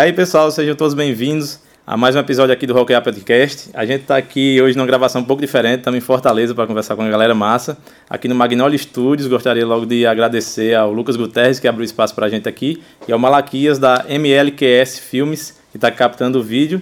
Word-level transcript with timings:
Aí, 0.00 0.14
pessoal, 0.14 0.50
sejam 0.50 0.74
todos 0.74 0.94
bem-vindos 0.94 1.60
a 1.86 1.94
mais 1.94 2.16
um 2.16 2.20
episódio 2.20 2.54
aqui 2.54 2.66
do 2.66 2.72
Rock 2.72 2.94
Up 2.94 3.04
Podcast. 3.04 3.68
A 3.74 3.84
gente 3.84 4.00
está 4.00 4.16
aqui 4.16 4.58
hoje 4.58 4.74
numa 4.74 4.86
gravação 4.86 5.20
um 5.20 5.24
pouco 5.24 5.42
diferente, 5.42 5.80
estamos 5.80 5.98
em 5.98 6.00
Fortaleza 6.00 6.54
para 6.54 6.66
conversar 6.66 6.96
com 6.96 7.02
a 7.02 7.08
galera 7.10 7.34
massa, 7.34 7.76
aqui 8.08 8.26
no 8.26 8.34
Magnolia 8.34 8.78
Studios. 8.78 9.28
Gostaria 9.28 9.66
logo 9.66 9.84
de 9.84 10.06
agradecer 10.06 10.74
ao 10.74 10.90
Lucas 10.90 11.16
Guterres, 11.16 11.60
que 11.60 11.68
abriu 11.68 11.84
espaço 11.84 12.14
para 12.14 12.24
a 12.24 12.28
gente 12.30 12.48
aqui, 12.48 12.82
e 13.06 13.12
ao 13.12 13.18
Malaquias, 13.18 13.78
da 13.78 14.06
MLQS 14.08 15.00
Filmes, 15.00 15.60
que 15.70 15.76
está 15.76 15.90
captando 15.90 16.38
o 16.38 16.42
vídeo. 16.42 16.80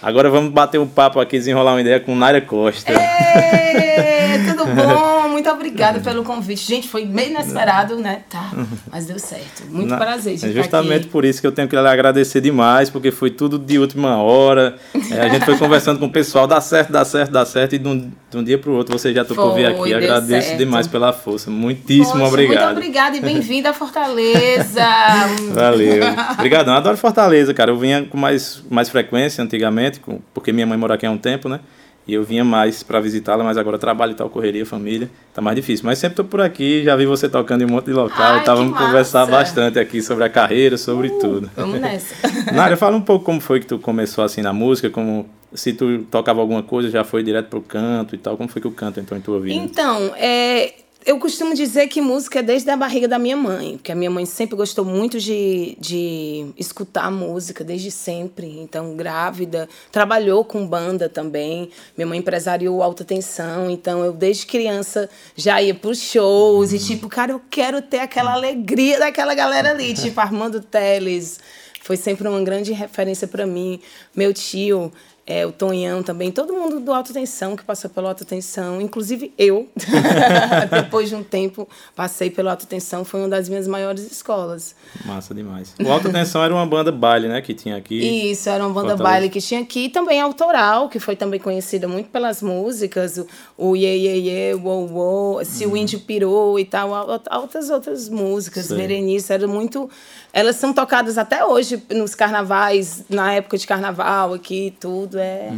Agora 0.00 0.30
vamos 0.30 0.50
bater 0.50 0.80
um 0.80 0.86
papo 0.86 1.20
aqui, 1.20 1.36
desenrolar 1.36 1.72
uma 1.72 1.82
ideia 1.82 2.00
com 2.00 2.16
Naira 2.16 2.40
Costa. 2.40 2.90
Ei, 2.90 4.42
tudo 4.48 4.64
bom? 4.74 5.13
Muito 5.44 5.56
obrigada 5.56 6.00
pelo 6.00 6.24
convite. 6.24 6.66
Gente, 6.66 6.88
foi 6.88 7.04
meio 7.04 7.28
inesperado, 7.28 7.96
né? 7.96 8.22
Tá, 8.30 8.50
mas 8.90 9.04
deu 9.04 9.18
certo. 9.18 9.64
Muito 9.68 9.90
Na- 9.90 9.98
prazer 9.98 10.36
de 10.38 10.46
É 10.46 10.52
justamente 10.52 11.02
aqui. 11.02 11.08
por 11.10 11.22
isso 11.22 11.38
que 11.38 11.46
eu 11.46 11.52
tenho 11.52 11.68
que 11.68 11.76
lhe 11.76 11.86
agradecer 11.86 12.40
demais, 12.40 12.88
porque 12.88 13.10
foi 13.10 13.30
tudo 13.30 13.58
de 13.58 13.78
última 13.78 14.16
hora. 14.16 14.76
É, 15.10 15.20
a 15.20 15.28
gente 15.28 15.44
foi 15.44 15.58
conversando 15.58 15.98
com 16.00 16.06
o 16.06 16.10
pessoal, 16.10 16.46
dá 16.46 16.62
certo, 16.62 16.90
dá 16.90 17.04
certo, 17.04 17.30
dá 17.30 17.44
certo, 17.44 17.74
e 17.74 17.78
de 17.78 17.86
um, 17.86 18.10
de 18.30 18.36
um 18.38 18.42
dia 18.42 18.56
para 18.56 18.70
o 18.70 18.74
outro 18.74 18.98
você 18.98 19.12
já 19.12 19.22
tocou 19.22 19.54
vir 19.54 19.66
aqui. 19.66 19.92
Agradeço 19.92 20.48
certo. 20.48 20.58
demais 20.58 20.86
pela 20.86 21.12
força. 21.12 21.50
Muitíssimo 21.50 22.20
Poxa, 22.20 22.26
obrigado. 22.26 22.64
Muito 22.64 22.78
obrigada 22.78 23.16
e 23.18 23.20
bem-vinda 23.20 23.68
a 23.68 23.74
Fortaleza. 23.74 24.80
Valeu. 25.52 26.04
Obrigadão. 26.32 26.72
Adoro 26.74 26.96
Fortaleza, 26.96 27.52
cara. 27.52 27.70
Eu 27.70 27.76
vinha 27.76 28.04
com 28.06 28.16
mais, 28.16 28.62
mais 28.70 28.88
frequência 28.88 29.44
antigamente, 29.44 30.00
porque 30.32 30.52
minha 30.52 30.66
mãe 30.66 30.78
mora 30.78 30.94
aqui 30.94 31.04
há 31.04 31.10
um 31.10 31.18
tempo, 31.18 31.50
né? 31.50 31.60
E 32.06 32.12
eu 32.12 32.22
vinha 32.22 32.44
mais 32.44 32.82
para 32.82 33.00
visitá-la, 33.00 33.42
mas 33.42 33.56
agora 33.56 33.78
trabalho 33.78 34.12
e 34.12 34.14
tal, 34.14 34.28
correria, 34.28 34.66
família, 34.66 35.08
tá 35.32 35.40
mais 35.40 35.56
difícil. 35.56 35.86
Mas 35.86 35.98
sempre 35.98 36.16
tô 36.16 36.24
por 36.24 36.40
aqui, 36.40 36.82
já 36.84 36.94
vi 36.96 37.06
você 37.06 37.28
tocando 37.28 37.62
em 37.62 37.64
um 37.64 37.70
monte 37.70 37.86
de 37.86 37.92
local, 37.94 38.34
Ai, 38.34 38.44
tá? 38.44 38.54
Vamos 38.54 38.76
conversar 38.76 39.20
massa. 39.20 39.32
bastante 39.32 39.78
aqui 39.78 40.02
sobre 40.02 40.24
a 40.24 40.28
carreira, 40.28 40.76
sobre 40.76 41.08
tudo. 41.08 41.50
Vamos 41.56 41.80
nessa. 41.80 42.14
Nária, 42.52 42.76
fala 42.76 42.96
um 42.96 43.00
pouco 43.00 43.24
como 43.24 43.40
foi 43.40 43.60
que 43.60 43.66
tu 43.66 43.78
começou 43.78 44.22
assim 44.22 44.42
na 44.42 44.52
música, 44.52 44.90
como 44.90 45.26
se 45.54 45.72
tu 45.72 46.00
tocava 46.10 46.40
alguma 46.40 46.62
coisa, 46.62 46.90
já 46.90 47.04
foi 47.04 47.22
direto 47.22 47.48
pro 47.48 47.62
canto 47.62 48.14
e 48.14 48.18
tal, 48.18 48.36
como 48.36 48.48
foi 48.48 48.60
que 48.60 48.68
o 48.68 48.72
canto 48.72 49.00
entrou 49.00 49.18
em 49.18 49.22
tua 49.22 49.40
vida? 49.40 49.54
Então, 49.54 50.12
é, 50.16 50.74
eu 51.06 51.18
costumo 51.18 51.54
dizer 51.54 51.88
que 51.88 52.00
música 52.00 52.38
é 52.38 52.42
desde 52.42 52.70
a 52.70 52.76
barriga 52.76 53.06
da 53.06 53.18
minha 53.18 53.36
mãe, 53.36 53.76
porque 53.76 53.92
a 53.92 53.94
minha 53.94 54.10
mãe 54.10 54.24
sempre 54.24 54.56
gostou 54.56 54.84
muito 54.84 55.20
de, 55.20 55.76
de 55.78 56.46
escutar 56.56 57.10
música, 57.10 57.62
desde 57.62 57.90
sempre. 57.90 58.58
Então, 58.60 58.96
grávida, 58.96 59.68
trabalhou 59.92 60.44
com 60.44 60.66
banda 60.66 61.08
também. 61.08 61.68
Minha 61.96 62.06
mãe 62.06 62.18
empresariou 62.18 62.82
alta 62.82 63.04
tensão, 63.04 63.70
então 63.70 64.02
eu 64.02 64.12
desde 64.12 64.46
criança 64.46 65.10
já 65.36 65.60
ia 65.60 65.74
pros 65.74 65.98
shows 65.98 66.72
e 66.72 66.78
tipo, 66.78 67.08
cara, 67.08 67.32
eu 67.32 67.42
quero 67.50 67.82
ter 67.82 67.98
aquela 67.98 68.32
alegria 68.32 68.98
daquela 68.98 69.34
galera 69.34 69.70
ali, 69.70 69.92
tipo 69.92 70.18
Armando 70.20 70.60
Teles. 70.60 71.38
Foi 71.82 71.98
sempre 71.98 72.26
uma 72.26 72.40
grande 72.42 72.72
referência 72.72 73.28
para 73.28 73.46
mim. 73.46 73.78
Meu 74.16 74.32
tio, 74.32 74.90
é, 75.26 75.46
o 75.46 75.52
Tonhão 75.52 76.02
também, 76.02 76.30
todo 76.30 76.52
mundo 76.52 76.80
do 76.80 76.92
Alta 76.92 77.12
Tensão 77.12 77.56
que 77.56 77.64
passou 77.64 77.88
pelo 77.88 78.06
Alta 78.08 78.24
Tensão, 78.24 78.80
inclusive 78.80 79.32
eu. 79.38 79.68
Depois 80.70 81.08
de 81.08 81.14
um 81.14 81.22
tempo, 81.22 81.68
passei 81.94 82.30
pelo 82.30 82.50
Alta 82.50 82.66
Tensão, 82.66 83.04
foi 83.04 83.20
uma 83.20 83.28
das 83.28 83.48
minhas 83.48 83.66
maiores 83.66 84.10
escolas. 84.10 84.74
Massa 85.04 85.34
demais. 85.34 85.74
O 85.82 85.90
Alta 85.90 86.10
Tensão 86.10 86.42
era 86.44 86.54
uma 86.54 86.66
banda 86.66 86.92
baile, 86.92 87.28
né, 87.28 87.40
que 87.40 87.54
tinha 87.54 87.76
aqui. 87.76 88.30
Isso, 88.30 88.48
era 88.48 88.62
uma 88.64 88.72
banda 88.72 88.88
Fortaleza. 88.96 89.02
baile 89.02 89.28
que 89.30 89.40
tinha 89.40 89.60
aqui, 89.60 89.84
e 89.86 89.88
também 89.88 90.20
autoral, 90.20 90.88
que 90.88 90.98
foi 90.98 91.16
também 91.16 91.40
conhecida 91.40 91.88
muito 91.88 92.10
pelas 92.10 92.42
músicas, 92.42 93.16
o, 93.16 93.26
o 93.56 93.76
Ye 93.76 93.86
Ye 93.86 94.28
Ye, 94.28 94.54
Wo 94.54 94.86
Wo, 94.86 95.44
Se 95.44 95.66
o 95.66 95.76
Índio 95.76 96.00
Pirou 96.00 96.58
e 96.58 96.64
tal, 96.64 96.92
al- 96.94 97.22
altas 97.30 97.70
outras 97.70 98.08
músicas, 98.08 98.66
Sei. 98.66 98.76
Berenice, 98.76 99.32
era 99.32 99.46
muito... 99.46 99.88
Elas 100.32 100.56
são 100.56 100.72
tocadas 100.72 101.16
até 101.16 101.44
hoje 101.44 101.80
nos 101.90 102.14
carnavais, 102.16 103.04
na 103.08 103.32
época 103.34 103.56
de 103.56 103.64
carnaval 103.66 104.34
aqui, 104.34 104.74
tudo, 104.80 105.13
é... 105.14 105.50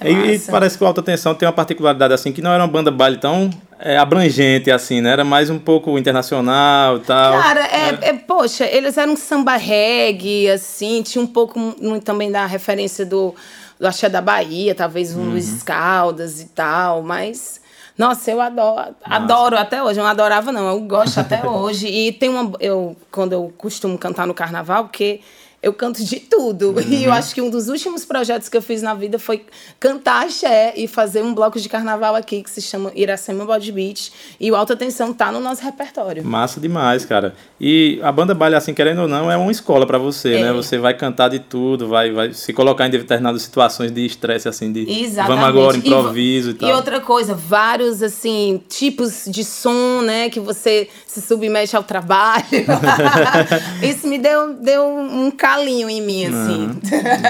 é 0.00 0.10
E, 0.10 0.34
e 0.34 0.38
parece 0.38 0.76
que 0.76 0.84
o 0.84 0.86
Alta 0.86 1.02
Tensão 1.02 1.34
tem 1.34 1.46
uma 1.46 1.52
particularidade 1.52 2.12
assim, 2.12 2.32
que 2.32 2.42
não 2.42 2.52
era 2.52 2.62
uma 2.62 2.68
banda 2.68 2.90
baile 2.90 3.16
tão 3.16 3.50
é, 3.78 3.96
abrangente 3.96 4.70
assim, 4.70 5.00
né? 5.00 5.10
Era 5.10 5.24
mais 5.24 5.50
um 5.50 5.58
pouco 5.58 5.98
internacional 5.98 6.96
e 6.96 7.00
tal. 7.00 7.40
Cara, 7.40 7.60
é, 7.66 8.08
é, 8.08 8.12
poxa, 8.14 8.64
eles 8.64 8.96
eram 8.96 9.16
samba 9.16 9.56
reggae, 9.56 10.50
assim, 10.50 11.02
tinha 11.02 11.22
um 11.22 11.26
pouco 11.26 11.60
também 12.02 12.30
da 12.30 12.46
referência 12.46 13.04
do, 13.04 13.34
do 13.78 13.86
Axé 13.86 14.08
da 14.08 14.20
Bahia, 14.20 14.74
talvez 14.74 15.14
um 15.14 15.30
Luiz 15.30 15.62
Caldas 15.62 16.40
e 16.40 16.46
tal, 16.46 17.02
mas. 17.02 17.62
Nossa, 17.96 18.28
eu 18.28 18.40
adoro, 18.40 18.96
adoro 19.04 19.56
até 19.56 19.80
hoje. 19.80 20.00
Eu 20.00 20.02
não 20.02 20.10
adorava, 20.10 20.50
não, 20.50 20.68
eu 20.68 20.80
gosto 20.80 21.20
até 21.20 21.44
hoje. 21.46 21.86
E 21.86 22.10
tem 22.10 22.28
uma. 22.28 22.52
Eu, 22.58 22.96
quando 23.10 23.34
eu 23.34 23.54
costumo 23.56 23.96
cantar 23.96 24.26
no 24.26 24.34
carnaval, 24.34 24.84
porque 24.84 25.20
eu 25.64 25.72
canto 25.72 26.04
de 26.04 26.20
tudo. 26.20 26.74
E 26.88 27.04
eu 27.04 27.12
acho 27.12 27.34
que 27.34 27.40
um 27.40 27.48
dos 27.50 27.68
últimos 27.68 28.04
projetos 28.04 28.48
que 28.48 28.56
eu 28.56 28.62
fiz 28.62 28.82
na 28.82 28.94
vida 28.94 29.18
foi 29.18 29.44
cantar 29.80 30.24
axé 30.26 30.74
e 30.76 30.86
fazer 30.86 31.22
um 31.22 31.34
bloco 31.34 31.58
de 31.58 31.68
carnaval 31.68 32.14
aqui 32.14 32.42
que 32.42 32.50
se 32.50 32.60
chama 32.60 32.92
Iracema 32.94 33.44
Body 33.44 33.72
Beach. 33.72 34.12
E 34.38 34.50
o 34.52 34.56
Alta 34.56 34.76
Tensão 34.76 35.12
tá 35.12 35.32
no 35.32 35.40
nosso 35.40 35.62
repertório. 35.62 36.24
Massa 36.24 36.60
demais, 36.60 37.04
cara. 37.04 37.34
E 37.60 37.98
a 38.02 38.12
banda 38.12 38.34
baile, 38.34 38.56
assim, 38.56 38.74
querendo 38.74 39.02
ou 39.02 39.08
não, 39.08 39.30
é 39.30 39.36
uma 39.36 39.50
escola 39.50 39.86
pra 39.86 39.98
você, 39.98 40.34
É. 40.34 40.42
né? 40.42 40.52
Você 40.52 40.78
vai 40.78 40.94
cantar 40.94 41.30
de 41.30 41.38
tudo, 41.38 41.88
vai, 41.88 42.10
vai 42.12 42.32
se 42.32 42.52
colocar 42.52 42.86
em 42.86 42.90
determinadas 42.90 43.42
situações 43.42 43.90
de 43.90 44.04
estresse, 44.04 44.48
assim, 44.48 44.70
de 44.72 44.80
Exatamente. 44.88 45.26
vamos 45.28 45.44
agora, 45.44 45.76
E 45.76 45.80
improviso 45.80 46.50
e, 46.50 46.52
vo- 46.52 46.58
tal. 46.58 46.68
E 46.68 46.72
outra 46.72 47.00
coisa, 47.00 47.34
vários 47.34 48.02
assim 48.02 48.60
tipos 48.68 49.24
de 49.26 49.42
som, 49.44 50.02
né, 50.02 50.28
que 50.28 50.40
você 50.40 50.88
se 51.06 51.20
submete 51.22 51.74
ao 51.76 51.82
trabalho. 51.82 52.44
Isso 53.82 54.06
me 54.06 54.18
deu, 54.18 54.54
deu 54.54 54.84
um 54.86 55.30
calinho 55.54 55.88
em 55.88 56.00
mim, 56.02 56.24
assim. 56.26 56.68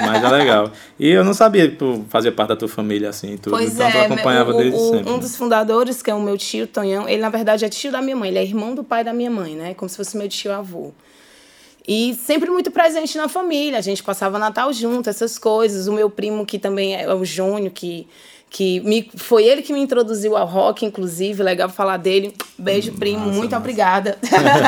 Mas 0.07 0.23
é 0.25 0.29
legal. 0.29 0.73
E 0.99 1.09
eu 1.11 1.25
não 1.25 1.35
sabia 1.35 1.69
que 1.69 1.77
tu 1.77 2.05
fazia 2.09 2.33
parte 2.33 2.49
da 2.51 2.57
tua 2.57 2.69
família, 2.69 3.11
assim, 3.11 3.37
tudo. 3.37 3.51
Pois 3.57 3.75
então 3.75 3.91
tu 3.91 3.97
é, 3.99 4.07
acompanhava 4.07 4.51
o- 4.53 4.57
desde 4.57 4.79
o- 4.81 4.91
sempre. 4.91 5.13
um 5.13 5.19
dos 5.19 5.37
fundadores, 5.37 6.03
que 6.03 6.11
é 6.11 6.15
o 6.15 6.21
meu 6.21 6.37
tio 6.39 6.67
Tonhão, 6.67 7.09
ele 7.09 7.21
na 7.23 7.29
verdade 7.31 7.65
é 7.65 7.69
tio 7.69 7.93
da 7.93 8.01
minha 8.01 8.17
mãe, 8.17 8.29
ele 8.31 8.39
é 8.39 8.43
irmão 8.43 8.75
do 8.75 8.83
pai 8.83 9.05
da 9.05 9.13
minha 9.13 9.31
mãe, 9.31 9.55
né? 9.55 9.75
Como 9.75 9.89
se 9.89 9.97
fosse 9.97 10.17
meu 10.17 10.29
tio 10.29 10.53
avô. 10.53 10.93
E 11.87 12.15
sempre 12.15 12.51
muito 12.51 12.71
presente 12.71 13.19
na 13.19 13.29
família, 13.29 13.79
a 13.79 13.83
gente 13.83 14.03
passava 14.03 14.39
Natal 14.39 14.73
junto, 14.73 15.11
essas 15.11 15.39
coisas. 15.39 15.87
O 15.87 15.93
meu 15.93 16.09
primo, 16.09 16.47
que 16.47 16.59
também 16.59 16.97
é 16.97 17.13
o 17.15 17.23
Júnior, 17.27 17.71
que, 17.73 18.07
que 18.55 18.79
me, 18.83 19.11
foi 19.17 19.43
ele 19.43 19.63
que 19.63 19.73
me 19.73 19.81
introduziu 19.81 20.37
ao 20.37 20.47
rock, 20.47 20.87
inclusive, 20.87 21.43
legal 21.43 21.69
falar 21.69 21.97
dele. 21.97 22.33
Beijo, 22.57 22.93
primo, 22.93 23.27
Massa, 23.27 23.33
muito 23.37 23.57
obrigada. 23.57 24.17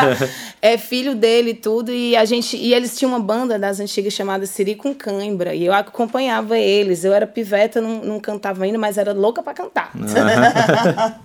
é 0.61 0.77
filho 0.77 1.15
dele 1.15 1.51
e 1.51 1.55
tudo, 1.55 1.93
e 1.93 2.17
a 2.17 2.25
gente 2.25 2.57
e 2.57 2.75
eles 2.75 2.99
tinham 2.99 3.13
uma 3.13 3.21
banda 3.21 3.57
das 3.57 3.79
antigas 3.79 4.13
chamada 4.13 4.45
Siri 4.45 4.75
com 4.75 4.93
Cãibra, 4.93 5.55
e 5.55 5.65
eu 5.65 5.73
acompanhava 5.73 6.59
eles. 6.59 7.05
Eu 7.05 7.13
era 7.13 7.29
piveta, 7.29 7.81
não, 7.81 8.03
não 8.03 8.19
cantava 8.19 8.65
ainda, 8.65 8.77
mas 8.77 8.99
era 8.99 9.13
louca 9.13 9.41
pra 9.41 9.55
cantar. 9.55 9.93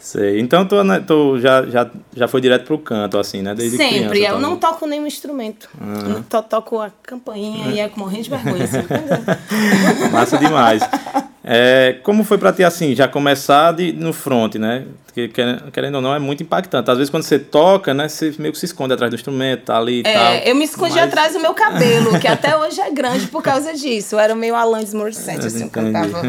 Sei. 0.00 0.40
Então 0.40 0.66
tu, 0.66 0.82
né, 0.82 0.98
tu 0.98 1.38
já, 1.38 1.64
já, 1.64 1.88
já 2.14 2.26
foi 2.26 2.40
direto 2.40 2.64
pro 2.66 2.76
canto, 2.76 3.18
assim, 3.18 3.40
né? 3.40 3.54
Desde 3.54 3.76
Sempre, 3.76 4.08
criança, 4.10 4.18
eu 4.18 4.34
também. 4.34 4.50
não 4.50 4.56
toco 4.56 4.84
nenhum 4.86 5.06
instrumento. 5.06 5.68
To- 6.28 6.42
toco 6.42 6.80
a 6.80 6.90
campainha 7.04 7.68
e 7.68 7.78
é 7.78 7.88
morrendo 7.96 8.24
de 8.24 8.30
vergonha. 8.30 8.64
assim. 8.64 8.82
Massa 10.12 10.36
demais. 10.36 10.82
É, 11.46 11.96
como 12.02 12.24
foi 12.24 12.38
pra 12.38 12.52
ti 12.54 12.64
assim, 12.64 12.94
já 12.94 13.06
começar 13.06 13.72
de, 13.72 13.92
no 13.92 14.14
front, 14.14 14.54
né? 14.54 14.84
Porque, 15.04 15.28
querendo, 15.72 15.96
ou 15.96 16.00
não, 16.00 16.14
é 16.14 16.18
muito 16.18 16.42
impactante. 16.42 16.90
Às 16.90 16.96
vezes 16.96 17.10
quando 17.10 17.22
você 17.22 17.38
toca, 17.38 17.92
né, 17.94 18.08
você 18.08 18.34
meio 18.38 18.50
que 18.52 18.58
se 18.58 18.64
esconde 18.64 18.94
atrás 18.94 19.10
do 19.10 19.14
instrumento, 19.14 19.64
tá 19.66 19.76
ali 19.76 20.00
e 20.00 20.02
tal. 20.02 20.12
É, 20.12 20.50
eu 20.50 20.56
me 20.56 20.64
escondi 20.64 20.94
Mas- 20.94 21.04
atrás 21.04 21.34
do 21.34 21.40
meu 21.40 21.52
cabelo, 21.54 22.18
que 22.18 22.26
até 22.26 22.56
hoje 22.58 22.80
é 22.80 22.90
grande 22.90 23.26
por 23.28 23.42
causa 23.42 23.74
disso. 23.74 24.14
Eu 24.14 24.18
era 24.20 24.34
meio 24.34 24.54
Alanis 24.54 24.92
Morissette, 24.94 25.46
assim, 25.46 25.64
eu 25.64 25.70
cantava 25.70 26.22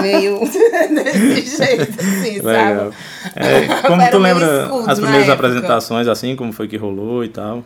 meio 0.00 0.40
desse 0.40 1.56
jeito, 1.56 2.00
assim, 2.00 2.40
Legal. 2.40 2.92
sabe? 2.92 2.96
É, 3.36 3.66
como 3.88 4.10
tu 4.10 4.18
lembra 4.18 4.62
escudo 4.62 4.90
as 4.90 5.00
primeiras 5.00 5.28
apresentações, 5.28 6.06
assim, 6.08 6.36
como 6.36 6.52
foi 6.52 6.68
que 6.68 6.76
rolou 6.76 7.24
e 7.24 7.28
tal? 7.28 7.64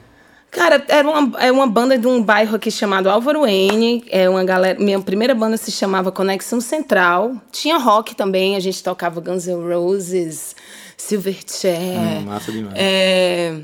Cara, 0.53 0.85
era 0.87 1.09
uma, 1.09 1.41
é 1.41 1.51
uma 1.51 1.67
banda 1.67 1.97
de 1.99 2.07
um 2.07 2.23
bairro 2.23 2.55
aqui 2.57 2.71
chamado 2.71 3.09
Álvaro 3.09 3.47
N. 3.47 4.05
É 4.11 4.29
uma 4.29 4.45
galera. 4.45 4.79
Minha 4.79 5.01
primeira 5.01 5.35
banda 5.35 5.57
se 5.57 5.73
chamava 5.73 6.13
Conexão 6.13 6.61
Central. 6.61 7.33
Tinha 7.51 7.79
rock 7.79 8.15
também, 8.15 8.55
a 8.55 8.61
gente 8.61 8.83
tocava 8.85 9.19
Guns 9.21 9.47
N' 9.47 9.55
Roses, 9.75 10.55
Silverchair. 10.97 11.99
Hum, 11.99 12.21
massa 12.27 12.53
demais. 12.53 12.75
É, 12.77 13.57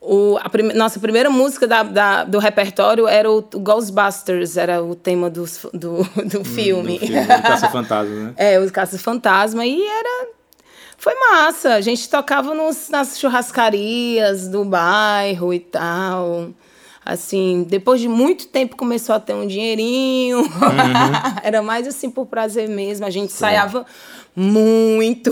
o, 0.00 0.36
a 0.42 0.48
prime- 0.50 0.74
nossa 0.74 0.98
primeira 0.98 1.30
música 1.30 1.66
da, 1.66 1.82
da- 1.84 2.24
do 2.24 2.38
repertório 2.40 3.06
era 3.06 3.30
o, 3.30 3.38
o 3.38 3.60
Ghostbusters, 3.60 4.56
era 4.56 4.82
o 4.82 4.96
tema 4.96 5.30
dos- 5.30 5.64
do, 5.72 5.98
do, 6.26 6.44
filme. 6.44 6.98
Do 6.98 7.06
filme, 7.06 7.20
do 7.24 7.42
Caça-Fantasma, 7.42 8.14
né? 8.16 8.34
É, 8.36 8.58
os 8.58 8.70
Caça 8.72 8.98
Fantasma. 8.98 9.64
E 9.64 9.80
era. 9.80 10.26
Foi 10.96 11.14
massa. 11.14 11.74
A 11.74 11.80
gente 11.80 12.08
tocava 12.08 12.54
nos, 12.54 12.88
nas 12.88 13.18
churrascarias 13.18 14.48
do 14.48 14.64
bairro 14.64 15.52
e 15.52 15.60
tal. 15.60 16.50
Assim, 17.04 17.66
depois 17.68 18.00
de 18.00 18.08
muito 18.08 18.46
tempo 18.48 18.76
começou 18.76 19.14
a 19.14 19.20
ter 19.20 19.34
um 19.34 19.46
dinheirinho. 19.46 20.42
Era 21.42 21.62
mais 21.62 21.86
assim 21.86 22.10
por 22.10 22.26
prazer 22.26 22.68
mesmo. 22.68 23.04
A 23.04 23.10
gente 23.10 23.26
ensaiava 23.32 23.84
muito. 24.34 25.30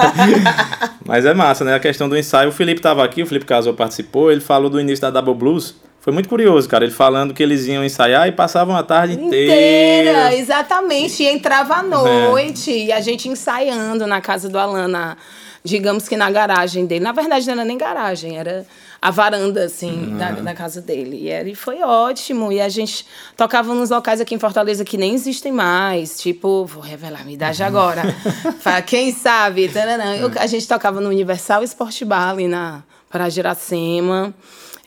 Mas 1.04 1.26
é 1.26 1.34
massa, 1.34 1.64
né? 1.64 1.74
A 1.74 1.80
questão 1.80 2.08
do 2.08 2.16
ensaio. 2.16 2.48
O 2.48 2.52
Felipe 2.52 2.80
estava 2.80 3.04
aqui, 3.04 3.22
o 3.22 3.26
Felipe 3.26 3.44
Casou 3.44 3.74
participou, 3.74 4.32
ele 4.32 4.40
falou 4.40 4.70
do 4.70 4.80
início 4.80 5.02
da 5.02 5.10
Double 5.10 5.34
Blues. 5.34 5.74
Foi 6.08 6.12
muito 6.14 6.30
curioso, 6.30 6.66
cara. 6.66 6.86
Ele 6.86 6.92
falando 6.94 7.34
que 7.34 7.42
eles 7.42 7.66
iam 7.66 7.84
ensaiar 7.84 8.26
e 8.26 8.32
passavam 8.32 8.74
a 8.74 8.82
tarde 8.82 9.12
inteira. 9.12 9.52
Inteira, 9.52 10.34
exatamente. 10.34 11.22
E 11.22 11.26
entrava 11.26 11.74
à 11.74 11.82
noite. 11.82 12.72
É. 12.72 12.84
E 12.86 12.92
a 12.92 12.98
gente 13.02 13.28
ensaiando 13.28 14.06
na 14.06 14.18
casa 14.18 14.48
do 14.48 14.58
Alana, 14.58 15.18
digamos 15.62 16.08
que 16.08 16.16
na 16.16 16.30
garagem 16.30 16.86
dele. 16.86 17.04
Na 17.04 17.12
verdade, 17.12 17.44
não 17.48 17.52
era 17.52 17.64
nem 17.66 17.76
garagem, 17.76 18.38
era 18.38 18.66
a 19.02 19.10
varanda, 19.10 19.64
assim, 19.64 20.12
uhum. 20.12 20.16
da, 20.16 20.30
da, 20.30 20.54
casa 20.54 20.80
dele. 20.80 21.18
E, 21.24 21.28
era, 21.28 21.46
e 21.46 21.54
foi 21.54 21.82
ótimo. 21.82 22.50
E 22.50 22.58
a 22.58 22.70
gente 22.70 23.04
tocava 23.36 23.74
nos 23.74 23.90
locais 23.90 24.18
aqui 24.18 24.34
em 24.34 24.38
Fortaleza 24.38 24.86
que 24.86 24.96
nem 24.96 25.12
existem 25.12 25.52
mais. 25.52 26.18
Tipo, 26.18 26.64
vou 26.64 26.82
revelar 26.82 27.22
minha 27.22 27.34
idade 27.34 27.62
agora. 27.62 28.00
Quem 28.86 29.12
sabe? 29.12 29.70
Eu, 30.18 30.40
a 30.40 30.46
gente 30.46 30.66
tocava 30.66 31.02
no 31.02 31.10
Universal 31.10 31.62
Sport 31.64 32.02
Bar 32.04 32.30
ali 32.30 32.48
na 32.48 32.82
para 33.10 33.28
Giracema. 33.28 34.34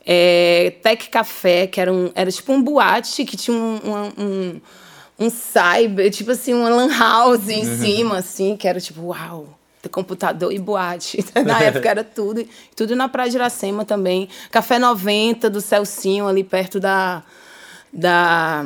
É, 0.06 0.74
Tech 0.82 1.10
Café, 1.10 1.68
que 1.68 1.80
era, 1.80 1.92
um, 1.92 2.12
era 2.16 2.32
tipo 2.32 2.52
um 2.52 2.62
boate 2.62 3.24
que 3.24 3.38
tinha 3.38 3.56
um, 3.56 3.80
um, 3.84 4.24
um, 4.24 4.62
um 5.20 5.30
cyber, 5.30 6.10
tipo 6.10 6.32
assim, 6.32 6.54
uma 6.54 6.70
lan 6.70 6.90
house 6.98 7.48
em 7.50 7.66
uhum. 7.66 7.78
cima, 7.78 8.18
assim, 8.18 8.58
que 8.58 8.68
era 8.68 8.80
tipo, 8.80 9.02
uau, 9.08 9.60
computador 9.90 10.52
e 10.52 10.60
boate. 10.60 11.24
Na 11.46 11.62
época 11.62 11.90
era 11.90 12.04
tudo, 12.04 12.46
tudo 12.76 12.96
na 12.96 13.08
Praia 13.08 13.30
de 13.30 13.38
Iracema 13.38 13.86
também. 13.86 14.28
Café 14.50 14.78
90 14.78 15.50
do 15.50 15.62
Celcinho, 15.62 16.28
ali 16.28 16.44
perto 16.44 16.80
da, 16.80 17.24
da 17.92 18.66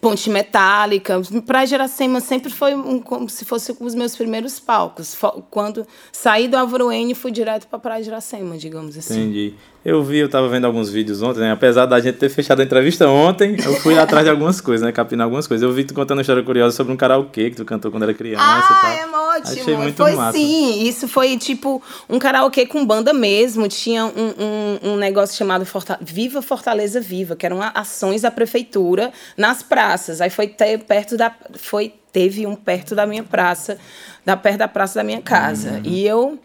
Ponte 0.00 0.30
Metálica. 0.30 1.20
Praia 1.46 1.66
de 1.66 1.74
Iracema 1.74 2.20
sempre 2.20 2.50
foi 2.50 2.74
um, 2.74 3.00
como 3.00 3.28
se 3.28 3.44
fosse 3.44 3.76
os 3.78 3.94
meus 3.94 4.16
primeiros 4.16 4.58
palcos. 4.58 5.16
Quando 5.50 5.86
saí 6.10 6.48
do 6.48 6.92
N, 6.92 7.14
fui 7.14 7.30
direto 7.30 7.66
para 7.66 7.78
Praia 7.78 8.02
de 8.02 8.08
Iracema, 8.08 8.56
digamos 8.56 8.96
assim. 8.96 9.20
Entendi. 9.20 9.54
Eu 9.84 10.02
vi, 10.04 10.18
eu 10.18 10.28
tava 10.28 10.48
vendo 10.48 10.64
alguns 10.64 10.90
vídeos 10.90 11.22
ontem, 11.22 11.40
né? 11.40 11.50
Apesar 11.50 11.86
da 11.86 11.98
gente 11.98 12.16
ter 12.16 12.28
fechado 12.28 12.60
a 12.60 12.64
entrevista 12.64 13.08
ontem, 13.08 13.56
eu 13.64 13.74
fui 13.80 13.98
atrás 13.98 14.24
de 14.24 14.30
algumas 14.30 14.60
coisas, 14.60 14.86
né? 14.86 14.92
Capinando 14.92 15.24
algumas 15.24 15.48
coisas. 15.48 15.68
Eu 15.68 15.74
vi 15.74 15.82
tu 15.82 15.92
contando 15.92 16.18
uma 16.18 16.22
história 16.22 16.42
curiosa 16.42 16.76
sobre 16.76 16.92
um 16.92 16.96
karaokê 16.96 17.50
que 17.50 17.56
tu 17.56 17.64
cantou 17.64 17.90
quando 17.90 18.04
era 18.04 18.14
criança. 18.14 18.44
Ah, 18.44 18.94
é 18.94 19.06
ótimo. 19.06 19.60
Achei 19.60 19.76
muito 19.76 19.96
foi 19.96 20.12
massa. 20.14 20.38
sim. 20.38 20.84
Isso 20.86 21.08
foi 21.08 21.36
tipo 21.36 21.82
um 22.08 22.18
karaokê 22.18 22.64
com 22.64 22.86
banda 22.86 23.12
mesmo. 23.12 23.66
Tinha 23.66 24.06
um, 24.06 24.34
um, 24.38 24.92
um 24.92 24.96
negócio 24.96 25.36
chamado 25.36 25.66
Forta 25.66 25.98
Viva 26.00 26.40
Fortaleza 26.40 27.00
Viva, 27.00 27.34
que 27.34 27.44
eram 27.44 27.58
ações 27.74 28.22
da 28.22 28.30
prefeitura 28.30 29.12
nas 29.36 29.64
praças. 29.64 30.20
Aí 30.20 30.30
foi 30.30 30.46
ter 30.46 30.78
perto 30.84 31.16
da. 31.16 31.34
Foi, 31.54 31.92
teve 32.12 32.46
um 32.46 32.54
perto 32.54 32.94
da 32.94 33.04
minha 33.04 33.24
praça, 33.24 33.78
da 34.24 34.36
perto 34.36 34.58
da 34.58 34.68
praça 34.68 35.00
da 35.00 35.04
minha 35.04 35.20
casa. 35.20 35.72
Uhum. 35.72 35.82
E 35.84 36.06
eu 36.06 36.38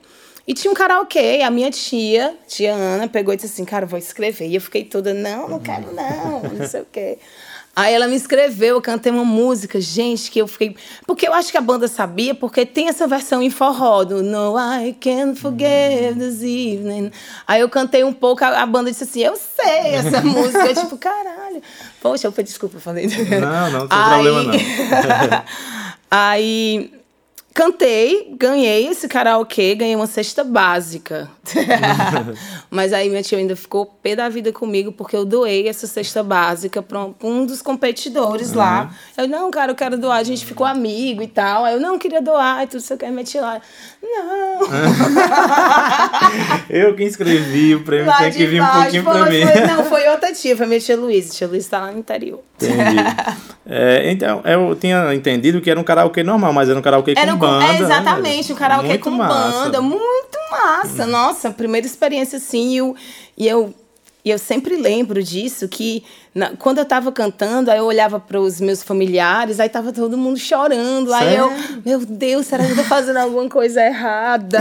e 0.47 0.53
tinha 0.53 0.71
um 0.71 0.73
karaokê, 0.73 1.41
a 1.43 1.51
minha 1.51 1.69
tia, 1.69 2.33
tia 2.47 2.73
Ana, 2.73 3.09
pegou 3.09 3.33
e 3.33 3.37
disse 3.37 3.47
assim, 3.47 3.65
cara, 3.65 3.85
vou 3.85 3.99
escrever. 3.99 4.47
E 4.47 4.55
eu 4.55 4.61
fiquei 4.61 4.85
toda, 4.85 5.13
não, 5.13 5.49
não 5.49 5.59
quero 5.59 5.93
não, 5.93 6.41
não 6.41 6.65
sei 6.65 6.81
o 6.81 6.87
quê. 6.89 7.17
Aí 7.75 7.93
ela 7.93 8.07
me 8.07 8.15
escreveu, 8.15 8.77
eu 8.77 8.81
cantei 8.81 9.11
uma 9.11 9.23
música, 9.23 9.79
gente, 9.79 10.31
que 10.31 10.39
eu 10.39 10.47
fiquei. 10.47 10.75
Porque 11.05 11.27
eu 11.27 11.33
acho 11.33 11.51
que 11.51 11.57
a 11.57 11.61
banda 11.61 11.87
sabia, 11.87 12.33
porque 12.33 12.65
tem 12.65 12.87
essa 12.87 13.05
versão 13.05 13.39
em 13.43 13.51
forró 13.51 14.03
do 14.03 14.23
No, 14.23 14.55
I 14.57 14.93
can't 14.99 15.39
forget 15.39 16.15
this 16.17 16.41
evening. 16.41 17.11
Aí 17.45 17.61
eu 17.61 17.69
cantei 17.69 18.03
um 18.03 18.13
pouco, 18.13 18.43
a, 18.43 18.63
a 18.63 18.65
banda 18.65 18.89
disse 18.89 19.03
assim: 19.03 19.21
Eu 19.21 19.35
sei 19.35 19.93
essa 19.93 20.21
música. 20.25 20.65
Eu, 20.65 20.73
tipo, 20.73 20.97
caralho. 20.97 21.61
Poxa, 22.01 22.25
eu 22.25 22.31
falei, 22.31 22.45
desculpa, 22.45 22.77
eu 22.77 22.81
falei. 22.81 23.05
Não, 23.05 23.39
não, 23.39 23.71
não 23.71 23.87
tem 23.87 23.97
aí... 23.99 24.23
problema 24.23 24.43
não. 24.43 25.43
aí 26.09 26.96
Cantei, 27.57 28.35
ganhei 28.37 28.87
esse 28.87 29.07
karaokê, 29.07 29.73
ganhei 29.73 29.95
uma 29.95 30.05
cesta 30.05 30.43
básica. 30.43 31.27
Mas 32.69 32.93
aí 32.93 33.09
minha 33.09 33.23
tia 33.23 33.39
ainda 33.39 33.55
ficou 33.55 33.83
pé 33.87 34.15
da 34.15 34.29
vida 34.29 34.53
comigo 34.53 34.91
porque 34.91 35.15
eu 35.15 35.25
doei 35.25 35.67
essa 35.67 35.87
cesta 35.87 36.21
básica 36.21 36.83
para 36.83 37.09
um 37.23 37.47
dos 37.47 37.63
competidores 37.63 38.51
uhum. 38.51 38.57
lá. 38.57 38.93
Eu, 39.17 39.27
não, 39.27 39.49
cara, 39.49 39.71
eu 39.71 39.75
quero 39.75 39.97
doar. 39.97 40.19
A 40.19 40.23
gente 40.23 40.45
ficou 40.45 40.67
amigo 40.67 41.23
e 41.23 41.27
tal. 41.27 41.65
Aí 41.65 41.73
eu 41.73 41.79
não 41.79 41.97
queria 41.97 42.21
doar 42.21 42.63
e 42.63 42.67
tudo, 42.67 42.79
você 42.79 42.95
quer 42.95 43.11
meter 43.11 43.41
lá. 43.41 43.59
Não. 44.03 44.59
eu 46.69 46.95
que 46.95 47.05
inscrevi, 47.05 47.73
o 47.73 47.83
prêmio 47.83 48.05
lá 48.05 48.19
tem 48.19 48.33
que 48.33 48.45
vir 48.45 48.61
um 48.61 48.67
pouquinho 48.67 49.03
para 49.03 49.25
mim. 49.25 49.47
Foi, 49.47 49.61
não, 49.61 49.83
foi 49.83 50.07
outra 50.09 50.31
tia, 50.31 50.55
foi 50.55 50.67
minha 50.67 50.79
tia 50.79 50.95
Luiz. 50.95 51.35
Tia 51.35 51.47
Luiz 51.47 51.63
está 51.63 51.79
lá 51.79 51.91
no 51.91 51.97
interior. 51.97 52.39
Entendi. 52.57 53.47
É, 53.69 54.09
então, 54.13 54.41
eu 54.45 54.73
tinha 54.77 55.13
entendido 55.13 55.59
que 55.59 55.69
era 55.69 55.77
um 55.77 55.83
karaokê 55.83 56.23
normal, 56.23 56.53
mas 56.53 56.69
era 56.69 56.79
um 56.79 56.81
karaokê 56.81 57.13
era 57.17 57.33
com 57.33 57.37
banda. 57.37 57.65
É, 57.65 57.81
exatamente, 57.81 58.47
né? 58.47 58.55
um 58.55 58.57
karaokê 58.57 58.87
muito 58.87 59.03
com 59.03 59.09
massa. 59.09 59.63
banda. 59.65 59.81
Muito 59.81 60.37
massa. 60.49 61.05
Nossa, 61.05 61.51
primeira 61.51 61.85
experiência 61.85 62.37
assim. 62.37 62.69
E 62.69 62.77
eu, 62.77 62.95
e 63.37 63.45
eu, 63.45 63.73
e 64.23 64.29
eu 64.29 64.39
sempre 64.39 64.77
lembro 64.77 65.21
disso, 65.21 65.67
que 65.67 66.01
na, 66.37 66.51
quando 66.59 66.77
eu 66.77 66.85
tava 66.85 67.11
cantando, 67.11 67.71
aí 67.71 67.79
eu 67.79 67.85
olhava 67.85 68.19
para 68.19 68.39
os 68.39 68.61
meus 68.61 68.83
familiares, 68.83 69.59
aí 69.59 69.67
tava 69.67 69.91
todo 69.91 70.15
mundo 70.15 70.37
chorando. 70.37 71.09
Sério? 71.09 71.27
Aí 71.27 71.35
eu, 71.35 71.51
meu 71.83 71.99
Deus, 72.05 72.45
será 72.45 72.63
que 72.63 72.73
eu 72.73 72.75
tô 72.75 72.83
fazendo 72.83 73.17
alguma 73.17 73.49
coisa 73.49 73.83
errada? 73.83 74.59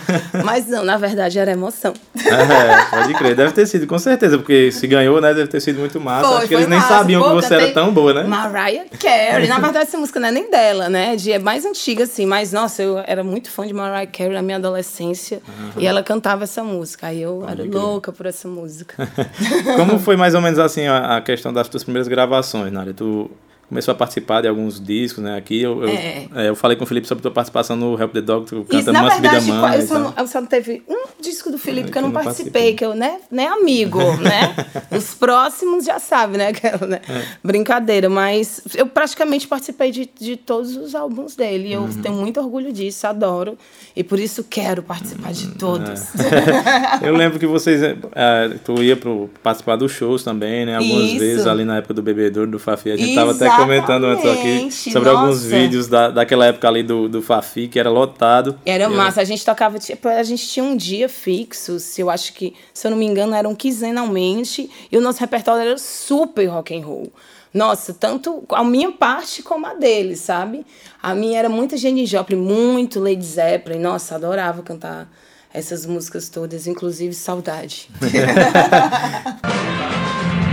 Mas 0.42 0.66
não, 0.66 0.82
na 0.82 0.96
verdade 0.96 1.38
era 1.38 1.52
emoção. 1.52 1.92
É, 2.16 2.96
pode 2.96 3.12
crer, 3.14 3.36
deve 3.36 3.52
ter 3.52 3.66
sido, 3.66 3.86
com 3.86 3.98
certeza, 3.98 4.38
porque 4.38 4.72
se 4.72 4.86
ganhou, 4.86 5.20
né, 5.20 5.34
deve 5.34 5.48
ter 5.48 5.60
sido 5.60 5.78
muito 5.78 6.00
massa. 6.00 6.26
Foi, 6.26 6.38
Acho 6.38 6.48
que 6.48 6.54
eles 6.54 6.68
nem 6.68 6.78
massa. 6.78 6.94
sabiam 6.94 7.22
Pô, 7.22 7.28
que 7.28 7.34
você 7.34 7.54
era 7.54 7.70
tão 7.72 7.92
boa, 7.92 8.14
né? 8.14 8.22
Mariah 8.22 8.86
Carey. 8.98 9.46
Na 9.46 9.58
verdade, 9.58 9.88
essa 9.88 9.98
música 9.98 10.18
não 10.18 10.28
é 10.28 10.32
nem 10.32 10.50
dela, 10.50 10.88
né? 10.88 11.16
De, 11.16 11.32
é 11.32 11.38
mais 11.38 11.66
antiga, 11.66 12.04
assim, 12.04 12.24
mas 12.24 12.50
nossa, 12.50 12.82
eu 12.82 12.98
era 13.06 13.22
muito 13.22 13.50
fã 13.50 13.66
de 13.66 13.74
Mariah 13.74 14.10
Carey 14.10 14.32
na 14.32 14.40
minha 14.42 14.56
adolescência 14.56 15.42
uhum. 15.46 15.82
e 15.82 15.86
ela 15.86 16.02
cantava 16.02 16.44
essa 16.44 16.64
música. 16.64 17.08
Aí 17.08 17.20
eu 17.20 17.40
pode 17.40 17.52
era 17.52 17.68
crer. 17.68 17.74
louca 17.74 18.10
por 18.10 18.24
essa 18.24 18.48
música. 18.48 19.06
Como 19.76 19.98
foi 19.98 20.16
mais 20.16 20.34
ou 20.34 20.40
menos 20.40 20.58
assim 20.58 20.86
a 20.86 21.09
a 21.16 21.20
questão 21.20 21.52
das 21.52 21.68
tuas 21.68 21.82
primeiras 21.82 22.06
gravações, 22.06 22.72
Nádia. 22.72 22.94
Tu 22.94 23.28
começou 23.70 23.92
a 23.92 23.94
participar 23.94 24.40
de 24.40 24.48
alguns 24.48 24.80
discos, 24.80 25.22
né? 25.22 25.36
Aqui 25.36 25.62
eu, 25.62 25.84
é. 25.84 26.26
eu, 26.32 26.40
é, 26.40 26.48
eu 26.48 26.56
falei 26.56 26.76
com 26.76 26.82
o 26.82 26.86
Felipe 26.86 27.06
sobre 27.06 27.20
a 27.20 27.22
tua 27.22 27.30
participação 27.30 27.76
no 27.76 27.98
Help 27.98 28.12
the 28.12 28.20
Dog, 28.20 28.44
tu 28.44 28.64
canta 28.68 28.92
Must 28.92 29.20
Be 29.20 29.28
the 29.28 29.40
Man. 29.42 29.74
Eu 29.76 29.86
só, 29.86 29.98
não, 30.00 30.14
eu 30.18 30.26
só 30.26 30.40
não 30.40 30.48
teve 30.48 30.82
um 30.88 31.06
disco 31.20 31.50
do 31.52 31.56
Felipe 31.56 31.88
é, 31.88 31.92
que 31.92 31.98
eu 31.98 32.02
não, 32.02 32.10
participei, 32.10 32.74
que 32.74 32.84
eu, 32.84 32.94
né, 32.94 33.20
nem 33.30 33.46
amigo, 33.46 34.00
né? 34.18 34.54
Os 34.90 35.14
próximos 35.14 35.84
já 35.84 36.00
sabem, 36.00 36.38
né? 36.38 36.48
Aquela, 36.48 36.84
né? 36.84 37.00
É. 37.08 37.22
Brincadeira, 37.44 38.10
mas 38.10 38.60
eu 38.74 38.86
praticamente 38.86 39.46
participei 39.46 39.92
de, 39.92 40.10
de 40.18 40.36
todos 40.36 40.76
os 40.76 40.96
álbuns 40.96 41.36
dele. 41.36 41.72
Eu 41.72 41.82
uhum. 41.82 42.02
tenho 42.02 42.16
muito 42.16 42.40
orgulho 42.40 42.72
disso, 42.72 43.06
adoro. 43.06 43.56
E 43.94 44.02
por 44.02 44.18
isso 44.18 44.42
quero 44.42 44.82
participar 44.82 45.32
de 45.32 45.46
todos. 45.54 46.02
É. 46.16 47.06
eu 47.06 47.14
lembro 47.14 47.38
que 47.38 47.46
vocês. 47.46 47.80
Uh, 47.82 48.58
tu 48.64 48.82
ia 48.82 48.96
pro, 48.96 49.30
participar 49.44 49.76
dos 49.76 49.92
shows 49.92 50.24
também, 50.24 50.66
né? 50.66 50.76
Algumas 50.76 51.04
isso. 51.04 51.18
vezes 51.20 51.46
ali 51.46 51.64
na 51.64 51.76
época 51.76 51.94
do 51.94 52.02
Bebedouro, 52.02 52.50
do 52.50 52.58
Fafi. 52.58 52.90
A 52.90 52.96
gente 52.96 53.12
Exatamente. 53.12 53.38
tava 53.38 53.52
até 53.52 53.59
comentando 53.60 54.04
antes 54.04 54.26
aqui 54.26 54.70
sobre 54.70 55.10
Nossa. 55.10 55.22
alguns 55.22 55.44
vídeos 55.44 55.88
da, 55.88 56.10
daquela 56.10 56.46
época 56.46 56.68
ali 56.68 56.82
do, 56.82 57.08
do 57.08 57.22
Fafi, 57.22 57.68
que 57.68 57.78
era 57.78 57.90
lotado. 57.90 58.58
Era 58.64 58.88
massa. 58.88 59.20
A 59.20 59.24
gente 59.24 59.44
tocava, 59.44 59.78
tipo, 59.78 60.08
a 60.08 60.22
gente 60.22 60.46
tinha 60.48 60.64
um 60.64 60.76
dia 60.76 61.08
fixo, 61.08 61.78
se 61.78 62.00
eu 62.00 62.10
acho 62.10 62.32
que, 62.32 62.54
se 62.72 62.86
eu 62.86 62.90
não 62.90 62.98
me 62.98 63.06
engano, 63.06 63.34
eram 63.34 63.54
quinzenalmente, 63.54 64.70
e 64.90 64.96
o 64.96 65.00
nosso 65.00 65.20
repertório 65.20 65.62
era 65.62 65.78
super 65.78 66.46
rock 66.46 66.76
and 66.76 66.84
roll. 66.84 67.12
Nossa, 67.52 67.92
tanto 67.92 68.44
a 68.50 68.62
minha 68.62 68.92
parte 68.92 69.42
como 69.42 69.66
a 69.66 69.74
dele, 69.74 70.16
sabe? 70.16 70.64
A 71.02 71.14
minha 71.14 71.38
era 71.38 71.48
muito 71.48 71.76
Jenny 71.76 72.06
Joplin, 72.06 72.36
muito 72.36 73.00
Lady 73.00 73.24
Zeppelin. 73.24 73.80
Nossa, 73.80 74.14
adorava 74.14 74.62
cantar 74.62 75.10
essas 75.52 75.84
músicas 75.84 76.28
todas, 76.28 76.68
inclusive 76.68 77.12
Saudade. 77.12 77.90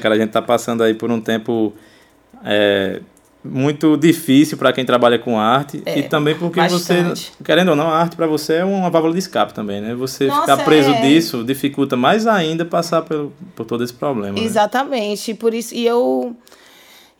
cara? 0.00 0.14
A 0.14 0.18
gente 0.18 0.30
tá 0.30 0.42
passando 0.42 0.82
aí 0.82 0.94
por 0.94 1.10
um 1.10 1.20
tempo 1.20 1.72
é, 2.44 3.00
muito 3.42 3.96
difícil 3.96 4.58
para 4.58 4.72
quem 4.72 4.84
trabalha 4.84 5.18
com 5.18 5.38
arte 5.38 5.82
é, 5.86 5.98
e 5.98 6.02
também 6.02 6.34
porque 6.34 6.60
bastante. 6.60 7.32
você, 7.36 7.44
querendo 7.44 7.70
ou 7.70 7.76
não, 7.76 7.88
a 7.88 7.98
arte 7.98 8.14
para 8.14 8.26
você 8.26 8.54
é 8.54 8.64
uma 8.64 8.90
válvula 8.90 9.14
de 9.14 9.18
escape 9.18 9.54
também, 9.54 9.80
né? 9.80 9.94
Você 9.94 10.26
Nossa, 10.26 10.40
ficar 10.42 10.64
preso 10.64 10.90
é... 10.90 11.00
disso 11.00 11.42
dificulta 11.42 11.96
mais 11.96 12.26
ainda 12.26 12.64
passar 12.64 13.02
por, 13.02 13.32
por 13.56 13.64
todo 13.64 13.82
esse 13.82 13.94
problema. 13.94 14.38
Né? 14.38 14.44
Exatamente, 14.44 15.32
né? 15.32 15.38
por 15.38 15.54
isso 15.54 15.74
e 15.74 15.86
eu 15.86 16.36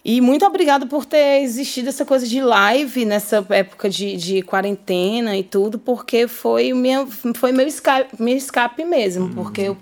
E 0.05 0.21
muito 0.21 0.45
obrigada 0.45 0.87
por 0.87 1.07
ter 1.07 1.43
existido 1.43 1.89
essa 1.89 2.05
coisa 2.05 2.27
de 2.27 2.41
live 2.41 3.05
nessa 3.07 3.45
época 3.51 3.89
de, 3.89 4.17
de 4.17 4.43
quarentena 4.43 5.37
e 5.37 5.43
tudo, 5.43 5.79
porque 5.79 6.29
foi, 6.29 6.73
minha, 6.75 7.07
foi 7.35 7.53
meu, 7.53 7.67
escape, 7.67 8.11
meu 8.19 8.37
escape 8.37 8.85
mesmo. 8.85 9.25
Uhum. 9.25 9.33
Porque 9.33 9.63
eu 9.63 9.75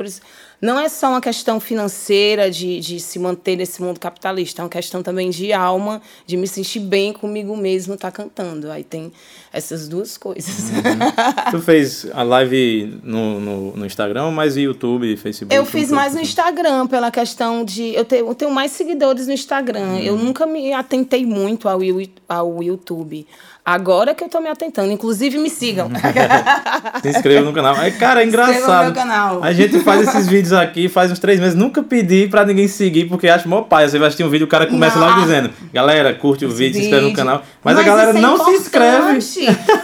não 0.61 0.79
é 0.79 0.89
só 0.89 1.09
uma 1.09 1.21
questão 1.21 1.61
financeira 1.61 2.51
de, 2.51 2.81
de 2.81 2.99
se 2.99 3.19
manter 3.19 3.57
nesse 3.57 3.81
mundo 3.81 4.01
capitalista, 4.01 4.61
é 4.61 4.65
uma 4.65 4.69
questão 4.69 5.03
também 5.03 5.31
de 5.31 5.53
alma, 5.53 6.03
de 6.27 6.37
me 6.37 6.49
sentir 6.49 6.81
bem 6.81 7.13
comigo 7.13 7.57
mesmo 7.57 7.95
estar 7.95 8.11
tá 8.11 8.17
cantando. 8.17 8.71
Aí 8.71 8.83
tem 8.83 9.13
essas 9.53 9.89
duas 9.89 10.19
coisas. 10.19 10.71
Uhum. 10.71 11.51
tu 11.53 11.61
fez 11.61 12.09
a 12.13 12.23
live 12.23 13.01
no, 13.05 13.41
no, 13.41 13.77
no 13.77 13.87
Instagram, 13.87 14.33
mais 14.33 14.57
YouTube, 14.57 15.17
Facebook? 15.17 15.55
Eu 15.55 15.65
fiz 15.65 15.91
mais 15.91 16.15
no 16.15 16.21
Instagram, 16.21 16.87
pela 16.87 17.11
questão 17.11 17.65
de. 17.65 17.95
Eu 17.95 18.05
tenho, 18.05 18.27
eu 18.27 18.35
tenho 18.35 18.51
mais 18.51 18.73
seguidores 18.73 19.29
no 19.29 19.33
Instagram. 19.33 19.93
Uhum. 19.93 19.99
Eu 20.01 20.17
nunca 20.17 20.45
me 20.45 20.73
atentei 20.73 21.25
muito 21.25 21.69
ao, 21.69 21.81
ao 22.29 22.63
YouTube. 22.63 23.27
Agora 23.69 24.15
que 24.15 24.25
eu 24.25 24.31
tô 24.31 24.41
me 24.41 24.49
atentando. 24.49 24.91
Inclusive, 24.91 25.37
me 25.37 25.51
sigam. 25.51 25.91
Se 27.03 27.11
inscreva 27.11 27.45
no 27.45 27.53
canal. 27.53 27.77
Aí, 27.77 27.93
cara, 27.93 28.23
é 28.23 28.27
engraçado. 28.27 28.89
No 28.89 28.95
canal. 28.95 29.45
A 29.45 29.53
gente 29.53 29.81
faz 29.81 30.09
esses 30.09 30.25
vídeos 30.27 30.55
aqui 30.55 30.89
faz 30.89 31.13
uns 31.13 31.19
três 31.19 31.39
meses. 31.39 31.55
Nunca 31.55 31.83
pedi 31.83 32.27
pra 32.29 32.47
ninguém 32.47 32.67
seguir, 32.67 33.05
porque 33.11 33.29
acho 33.29 33.47
mó 33.47 33.61
pai. 33.61 33.87
Você 33.87 33.99
vai 33.99 34.09
assistir 34.09 34.25
um 34.25 34.31
vídeo, 34.31 34.47
o 34.47 34.49
cara 34.49 34.67
começa 34.67 34.99
não. 34.99 35.07
logo 35.07 35.21
dizendo: 35.21 35.51
Galera, 35.71 36.15
curte 36.15 36.47
o 36.47 36.51
vídeo, 36.51 36.81
se 36.81 36.87
inscreve 36.87 37.11
no 37.11 37.13
canal. 37.13 37.43
Mas, 37.63 37.77
Mas 37.77 37.85
a 37.85 37.87
galera 37.87 38.11
é 38.19 38.21
não 38.23 38.43
se 38.43 38.53
inscreve. 38.53 39.19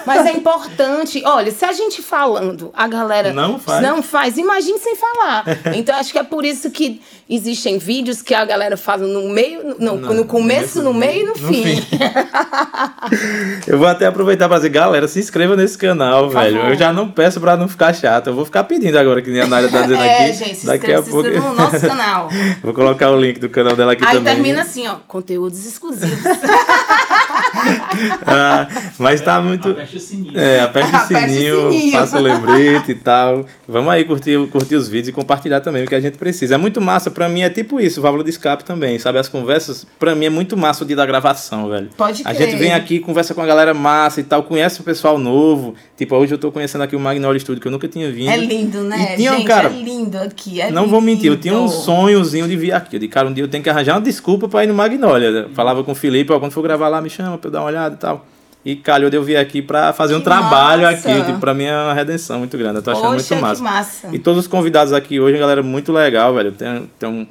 Mas 0.07 0.27
é 0.27 0.33
importante. 0.33 1.23
Olha, 1.27 1.53
se 1.53 1.67
a 1.67 1.73
gente 1.75 2.01
falando, 2.01 2.71
a 2.73 2.89
galera 2.89 3.35
não 3.35 3.59
faz. 3.59 3.83
Não 3.83 4.03
faz. 4.03 4.39
Imagine 4.39 4.79
sem 4.79 4.97
falar. 4.97 5.45
Então, 5.75 5.97
acho 5.97 6.13
que 6.13 6.19
é 6.19 6.23
por 6.23 6.45
isso 6.45 6.71
que 6.71 7.03
existem 7.29 7.79
vídeos 7.79 8.23
que 8.23 8.33
a 8.33 8.45
galera 8.45 8.77
faz 8.77 9.01
no 9.01 9.29
meio, 9.29 9.77
no, 9.79 9.97
no, 9.97 10.15
no 10.15 10.25
começo, 10.25 10.83
no 10.83 10.95
meio 10.95 11.23
e 11.23 11.25
no, 11.25 11.29
no 11.31 11.35
fim. 11.35 11.65
fim. 11.65 11.99
Eu 13.75 13.79
vou 13.79 13.89
até 13.89 14.07
aproveitar 14.07 14.47
para 14.47 14.59
dizer, 14.59 14.69
galera, 14.69 15.09
se 15.09 15.19
inscreva 15.19 15.57
nesse 15.57 15.77
canal, 15.77 16.29
Por 16.29 16.39
velho. 16.39 16.59
Favor. 16.59 16.71
Eu 16.71 16.77
já 16.79 16.93
não 16.93 17.09
peço 17.09 17.41
para 17.41 17.57
não 17.57 17.67
ficar 17.67 17.93
chato. 17.93 18.29
Eu 18.29 18.35
vou 18.35 18.45
ficar 18.45 18.63
pedindo 18.63 18.97
agora, 18.97 19.21
que 19.21 19.29
nem 19.29 19.41
a 19.41 19.49
Nádia 19.49 19.69
tá 19.69 19.83
dizendo 19.83 19.99
é, 20.05 20.29
aqui. 20.29 20.33
Gente, 20.33 20.55
se 20.55 20.67
Daqui 20.67 20.93
a 20.93 21.03
pouco. 21.03 21.29
no 21.29 21.55
nosso 21.55 21.81
canal. 21.81 22.29
vou 22.63 22.73
colocar 22.73 23.11
o 23.11 23.21
link 23.21 23.41
do 23.41 23.49
canal 23.49 23.75
dela 23.75 23.95
aqui 23.95 24.05
Aí 24.05 24.15
também. 24.15 24.33
Aí 24.33 24.37
termina 24.37 24.63
assim, 24.63 24.87
ó, 24.87 24.95
conteúdos 25.09 25.67
exclusivos. 25.67 26.21
ah, 28.25 28.69
mas 28.97 29.21
tá 29.21 29.41
muito. 29.41 29.71
Aperte 29.71 29.97
o 29.97 30.01
sininho. 30.01 30.39
É, 30.39 30.61
aperte 30.61 30.95
o 30.95 31.01
sininho, 31.01 31.73
sininho. 31.73 31.93
faça 31.99 32.17
o 32.17 32.23
lembrete 32.23 32.93
e 32.93 32.95
tal. 32.95 33.45
Vamos 33.67 33.93
aí 33.93 34.05
curtir, 34.05 34.39
curtir 34.53 34.77
os 34.77 34.87
vídeos 34.87 35.09
e 35.09 35.13
compartilhar 35.13 35.61
também 35.61 35.83
o 35.83 35.89
que 35.89 35.97
a 35.97 36.01
gente 36.01 36.17
precisa. 36.17 36.55
É 36.55 36.59
muito 36.59 36.81
massa, 36.81 37.11
pra 37.11 37.29
mim 37.29 37.43
é 37.43 37.51
tipo 37.51 37.81
isso, 37.81 38.01
válvula 38.01 38.23
de 38.23 38.31
escape 38.31 38.63
também, 38.63 39.01
sabe? 39.01 39.19
As 39.19 39.29
conversas, 39.29 39.85
pra 39.99 40.15
mim 40.15 40.27
é 40.27 40.31
muito 40.31 40.57
massa 40.57 40.85
o 40.85 40.87
dia 40.87 40.95
da 40.95 41.05
gravação, 41.05 41.69
velho. 41.69 41.91
Pode 41.97 42.23
crer. 42.23 42.37
A 42.37 42.39
gente 42.39 42.55
vem 42.55 42.73
aqui, 42.73 43.01
conversa 43.01 43.35
com 43.35 43.43
a 43.43 43.47
galera 43.47 43.54
massa 43.75 44.21
e 44.21 44.25
tal, 44.25 44.43
conhece 44.43 44.81
o 44.81 44.85
pessoal 44.85 45.19
novo. 45.19 45.75
Tipo, 45.97 46.17
hoje 46.17 46.35
eu 46.35 46.39
tô 46.39 46.51
conhecendo 46.51 46.83
aqui 46.83 46.97
o 46.97 47.01
Magnolia 47.01 47.39
Studio, 47.39 47.61
que 47.61 47.69
eu 47.69 47.73
nunca 47.73 47.87
tinha 47.87 48.11
vindo. 48.11 48.31
É 48.31 48.37
lindo, 48.37 48.83
né? 48.83 49.13
E 49.13 49.17
tinha, 49.17 49.33
gente, 49.33 49.47
cara, 49.47 49.69
é 49.69 49.73
lindo 49.73 50.19
aqui. 50.19 50.61
É 50.61 50.71
não 50.71 50.83
lindo. 50.83 50.91
vou 50.91 51.01
mentir, 51.01 51.31
eu 51.31 51.37
tinha 51.37 51.55
um 51.55 51.69
sonhozinho 51.69 52.49
de 52.49 52.57
vir 52.57 52.73
aqui. 52.73 52.97
Eu 52.97 53.01
disse, 53.01 53.13
cara, 53.13 53.29
um 53.29 53.33
dia 53.33 53.45
eu 53.45 53.49
tenho 53.49 53.63
que 53.63 53.71
arranjar 53.71 53.95
uma 53.95 54.01
desculpa 54.01 54.49
pra 54.49 54.65
ir 54.65 54.67
no 54.67 54.75
Magnolia. 54.75 55.49
Falava 55.55 55.85
com 55.85 55.93
o 55.93 55.95
Felipe, 55.95 56.33
ó, 56.33 56.41
quando 56.41 56.53
for 56.53 56.63
gravar 56.63 56.89
lá, 56.89 57.01
me 57.01 57.11
chama 57.11 57.39
pra 57.39 57.49
eu 57.49 57.53
dar 57.53 57.61
uma 57.61 57.67
olhada 57.69 57.95
e 57.95 57.99
tal. 57.99 58.27
E 58.65 58.75
calhou 58.77 59.11
de 59.11 59.17
eu 59.17 59.23
vir 59.23 59.37
aqui 59.37 59.61
para 59.61 59.93
fazer 59.93 60.15
que 60.15 60.21
um 60.21 60.23
trabalho 60.23 60.85
massa. 60.85 61.11
aqui. 61.11 61.25
Tipo, 61.25 61.39
pra 61.39 61.53
mim 61.53 61.65
é 61.65 61.77
uma 61.77 61.93
redenção 61.93 62.39
muito 62.39 62.57
grande. 62.57 62.77
Eu 62.77 62.83
tô 62.83 62.93
achando 62.93 63.13
Poxa, 63.13 63.35
muito 63.35 63.47
massa. 63.47 63.63
massa. 63.63 64.09
E 64.11 64.19
todos 64.19 64.41
os 64.41 64.47
convidados 64.47 64.93
aqui 64.93 65.21
hoje, 65.21 65.39
galera, 65.39 65.63
muito 65.63 65.93
legal, 65.93 66.33
velho. 66.35 66.51
Tem, 66.53 66.89
tem 66.99 67.09
um, 67.09 67.27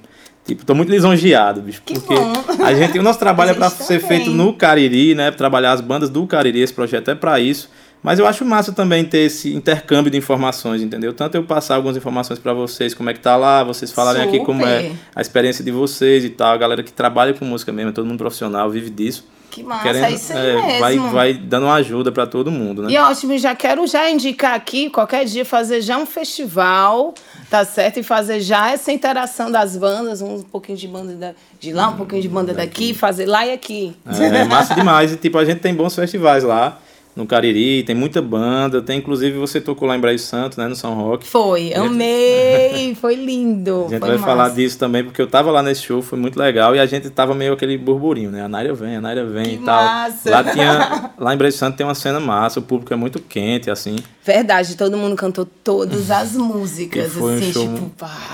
tipo, 0.45 0.65
tô 0.65 0.75
muito 0.75 0.89
lisonjeado, 0.89 1.61
bicho. 1.61 1.81
Que 1.85 1.93
porque 1.93 2.15
bom. 2.15 2.33
a 2.63 2.73
gente, 2.73 2.97
o 2.99 3.03
nosso 3.03 3.17
trabalho 3.19 3.51
é 3.51 3.53
para 3.53 3.69
ser 3.69 3.99
feito 3.99 4.29
no 4.29 4.53
Cariri, 4.53 5.15
né? 5.15 5.31
Trabalhar 5.31 5.71
as 5.71 5.81
bandas 5.81 6.09
do 6.09 6.25
Cariri. 6.27 6.61
Esse 6.61 6.73
projeto 6.73 7.11
é 7.11 7.15
para 7.15 7.39
isso. 7.39 7.69
Mas 8.03 8.19
eu 8.19 8.27
acho 8.27 8.43
massa 8.43 8.73
também 8.73 9.05
ter 9.05 9.19
esse 9.19 9.55
intercâmbio 9.55 10.11
de 10.11 10.17
informações, 10.17 10.81
entendeu? 10.81 11.13
Tanto 11.13 11.35
eu 11.35 11.43
passar 11.45 11.75
algumas 11.75 11.95
informações 11.95 12.37
para 12.37 12.53
vocês, 12.53 12.93
como 12.93 13.09
é 13.09 13.13
que 13.13 13.21
tá 13.21 13.37
lá, 13.37 13.63
vocês 13.63 13.93
falarem 13.93 14.23
Super. 14.23 14.35
aqui 14.35 14.45
como 14.45 14.65
é 14.65 14.91
a 15.15 15.21
experiência 15.21 15.63
de 15.63 15.71
vocês 15.71 16.25
e 16.25 16.29
tal, 16.29 16.53
a 16.53 16.57
galera 16.57 16.83
que 16.83 16.91
trabalha 16.91 17.33
com 17.33 17.45
música 17.45 17.71
mesmo, 17.71 17.91
é 17.91 17.93
todo 17.93 18.05
mundo 18.05 18.17
profissional, 18.17 18.69
vive 18.69 18.89
disso. 18.89 19.25
Que 19.53 19.61
massa, 19.61 19.83
Querendo, 19.83 20.05
é 20.05 20.11
isso 20.13 20.33
aí 20.33 20.49
é, 20.49 20.55
mesmo. 20.55 20.79
Vai, 20.79 20.97
vai 20.97 21.33
dando 21.35 21.67
uma 21.67 21.75
ajuda 21.75 22.11
para 22.11 22.25
todo 22.25 22.49
mundo, 22.49 22.81
né? 22.81 22.91
E 22.91 22.97
ótimo, 22.97 23.37
já 23.37 23.53
quero 23.53 23.85
já 23.85 24.09
indicar 24.09 24.55
aqui, 24.55 24.89
qualquer 24.89 25.25
dia, 25.25 25.45
fazer 25.45 25.79
já 25.79 25.95
um 25.95 26.07
festival, 26.07 27.13
tá 27.51 27.63
certo? 27.63 27.99
E 27.99 28.03
fazer 28.03 28.39
já 28.39 28.71
essa 28.71 28.91
interação 28.91 29.51
das 29.51 29.77
bandas, 29.77 30.23
um 30.23 30.41
pouquinho 30.41 30.75
de 30.75 30.87
banda 30.87 31.35
de 31.59 31.71
lá, 31.71 31.89
um 31.89 31.97
pouquinho 31.97 32.23
de 32.23 32.27
banda 32.27 32.51
daqui, 32.51 32.95
fazer 32.95 33.27
lá 33.27 33.45
e 33.45 33.51
aqui. 33.51 33.95
É, 34.07 34.39
é 34.39 34.43
massa 34.43 34.73
demais. 34.73 35.13
E 35.13 35.17
tipo, 35.17 35.37
a 35.37 35.45
gente 35.45 35.59
tem 35.59 35.75
bons 35.75 35.93
festivais 35.93 36.43
lá 36.43 36.79
no 37.15 37.25
Cariri, 37.27 37.83
tem 37.83 37.95
muita 37.95 38.21
banda, 38.21 38.81
tem 38.81 38.97
inclusive 38.97 39.37
você 39.37 39.61
tocou 39.61 39.87
lá 39.87 39.95
em 39.95 39.99
Brasil 39.99 40.19
Santo, 40.19 40.59
né, 40.59 40.67
no 40.67 40.75
São 40.75 40.95
Roque. 40.95 41.27
Foi, 41.27 41.63
gente... 41.63 41.77
amei, 41.77 42.95
foi 42.99 43.15
lindo. 43.15 43.85
A 43.87 43.89
gente 43.91 43.99
vai 43.99 44.11
massa. 44.11 44.25
falar 44.25 44.49
disso 44.49 44.77
também, 44.77 45.03
porque 45.03 45.21
eu 45.21 45.27
tava 45.27 45.51
lá 45.51 45.61
nesse 45.61 45.83
show, 45.83 46.01
foi 46.01 46.17
muito 46.17 46.39
legal, 46.39 46.75
e 46.75 46.79
a 46.79 46.85
gente 46.85 47.09
tava 47.09 47.35
meio 47.35 47.53
aquele 47.53 47.77
burburinho, 47.77 48.31
né, 48.31 48.41
a 48.41 48.47
Nária 48.47 48.73
vem, 48.73 48.95
a 48.95 49.01
Nária 49.01 49.25
vem 49.25 49.45
que 49.45 49.63
e 49.63 49.65
tal. 49.65 49.83
Massa. 49.83 50.29
Lá, 50.29 50.43
tinha, 50.43 51.11
lá 51.19 51.33
em 51.33 51.37
Brasil 51.37 51.59
Santo 51.59 51.77
tem 51.77 51.85
uma 51.85 51.95
cena 51.95 52.19
massa, 52.19 52.59
o 52.59 52.63
público 52.63 52.93
é 52.93 52.97
muito 52.97 53.19
quente, 53.19 53.69
assim. 53.69 53.95
Verdade, 54.25 54.75
todo 54.75 54.97
mundo 54.97 55.15
cantou 55.15 55.45
todas 55.45 56.09
as 56.09 56.33
músicas, 56.37 57.15
assim, 57.15 57.23
um 57.23 57.51
show... 57.53 57.73
tipo, 57.73 57.89
pá 57.91 58.32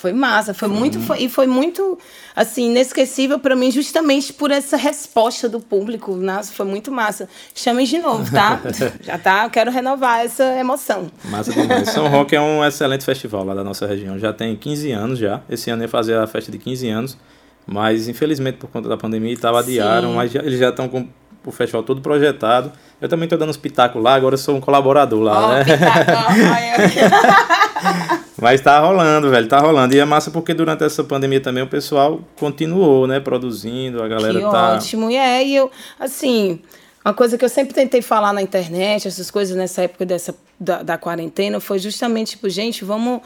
foi 0.00 0.14
massa, 0.14 0.54
foi 0.54 0.68
muito 0.68 0.98
foi, 1.00 1.24
e 1.24 1.28
foi 1.28 1.46
muito 1.46 1.98
assim 2.34 2.70
inesquecível 2.70 3.38
para 3.38 3.54
mim 3.54 3.70
justamente 3.70 4.32
por 4.32 4.50
essa 4.50 4.76
resposta 4.76 5.46
do 5.46 5.60
público, 5.60 6.16
nossa, 6.16 6.52
foi 6.52 6.64
muito 6.64 6.90
massa. 6.90 7.28
Chamem 7.54 7.84
de 7.84 7.98
novo, 7.98 8.30
tá? 8.32 8.60
Já 9.04 9.18
tá, 9.18 9.44
eu 9.44 9.50
quero 9.50 9.70
renovar 9.70 10.24
essa 10.24 10.44
emoção. 10.58 11.10
Massa 11.24 11.52
demais. 11.52 11.90
São 11.90 12.08
Roque 12.08 12.34
é 12.34 12.40
um 12.40 12.64
excelente 12.64 13.04
festival 13.04 13.44
lá 13.44 13.54
da 13.54 13.62
nossa 13.62 13.86
região. 13.86 14.18
Já 14.18 14.32
tem 14.32 14.56
15 14.56 14.90
anos 14.90 15.18
já. 15.18 15.42
Esse 15.50 15.70
ano 15.70 15.82
ia 15.82 15.88
fazer 15.88 16.16
a 16.16 16.26
festa 16.26 16.50
de 16.50 16.58
15 16.58 16.88
anos, 16.88 17.18
mas 17.66 18.08
infelizmente 18.08 18.56
por 18.56 18.70
conta 18.70 18.88
da 18.88 18.96
pandemia 18.96 19.34
e 19.34 19.36
tal 19.36 19.54
adiaram, 19.56 20.14
mas 20.14 20.32
já, 20.32 20.40
eles 20.40 20.58
já 20.58 20.70
estão 20.70 20.88
com 20.88 21.06
o 21.44 21.50
festival 21.50 21.82
todo 21.82 22.00
projetado. 22.00 22.72
Eu 23.00 23.08
também 23.08 23.24
estou 23.24 23.38
dando 23.38 23.56
pitacos 23.58 24.02
lá, 24.02 24.14
agora 24.14 24.34
eu 24.34 24.38
sou 24.38 24.56
um 24.56 24.60
colaborador 24.60 25.20
lá, 25.20 25.46
oh, 25.46 25.50
né? 25.50 25.64
Mas 28.40 28.60
tá 28.60 28.80
rolando, 28.80 29.30
velho, 29.30 29.48
tá 29.48 29.58
rolando. 29.58 29.94
E 29.94 29.98
é 29.98 30.04
massa 30.04 30.30
porque 30.30 30.54
durante 30.54 30.84
essa 30.84 31.04
pandemia 31.04 31.40
também 31.40 31.62
o 31.62 31.66
pessoal 31.66 32.20
continuou, 32.36 33.06
né, 33.06 33.20
produzindo, 33.20 34.02
a 34.02 34.08
galera 34.08 34.34
que 34.34 34.50
tá. 34.50 34.74
Ótimo, 34.74 35.10
e 35.10 35.16
é, 35.16 35.44
e 35.44 35.56
eu, 35.56 35.70
assim, 35.98 36.60
uma 37.04 37.14
coisa 37.14 37.36
que 37.36 37.44
eu 37.44 37.48
sempre 37.48 37.74
tentei 37.74 38.02
falar 38.02 38.32
na 38.32 38.42
internet, 38.42 39.08
essas 39.08 39.30
coisas 39.30 39.56
nessa 39.56 39.82
época 39.82 40.06
dessa, 40.06 40.34
da, 40.58 40.82
da 40.82 40.98
quarentena, 40.98 41.60
foi 41.60 41.78
justamente, 41.78 42.32
tipo, 42.32 42.48
gente, 42.48 42.84
vamos 42.84 43.20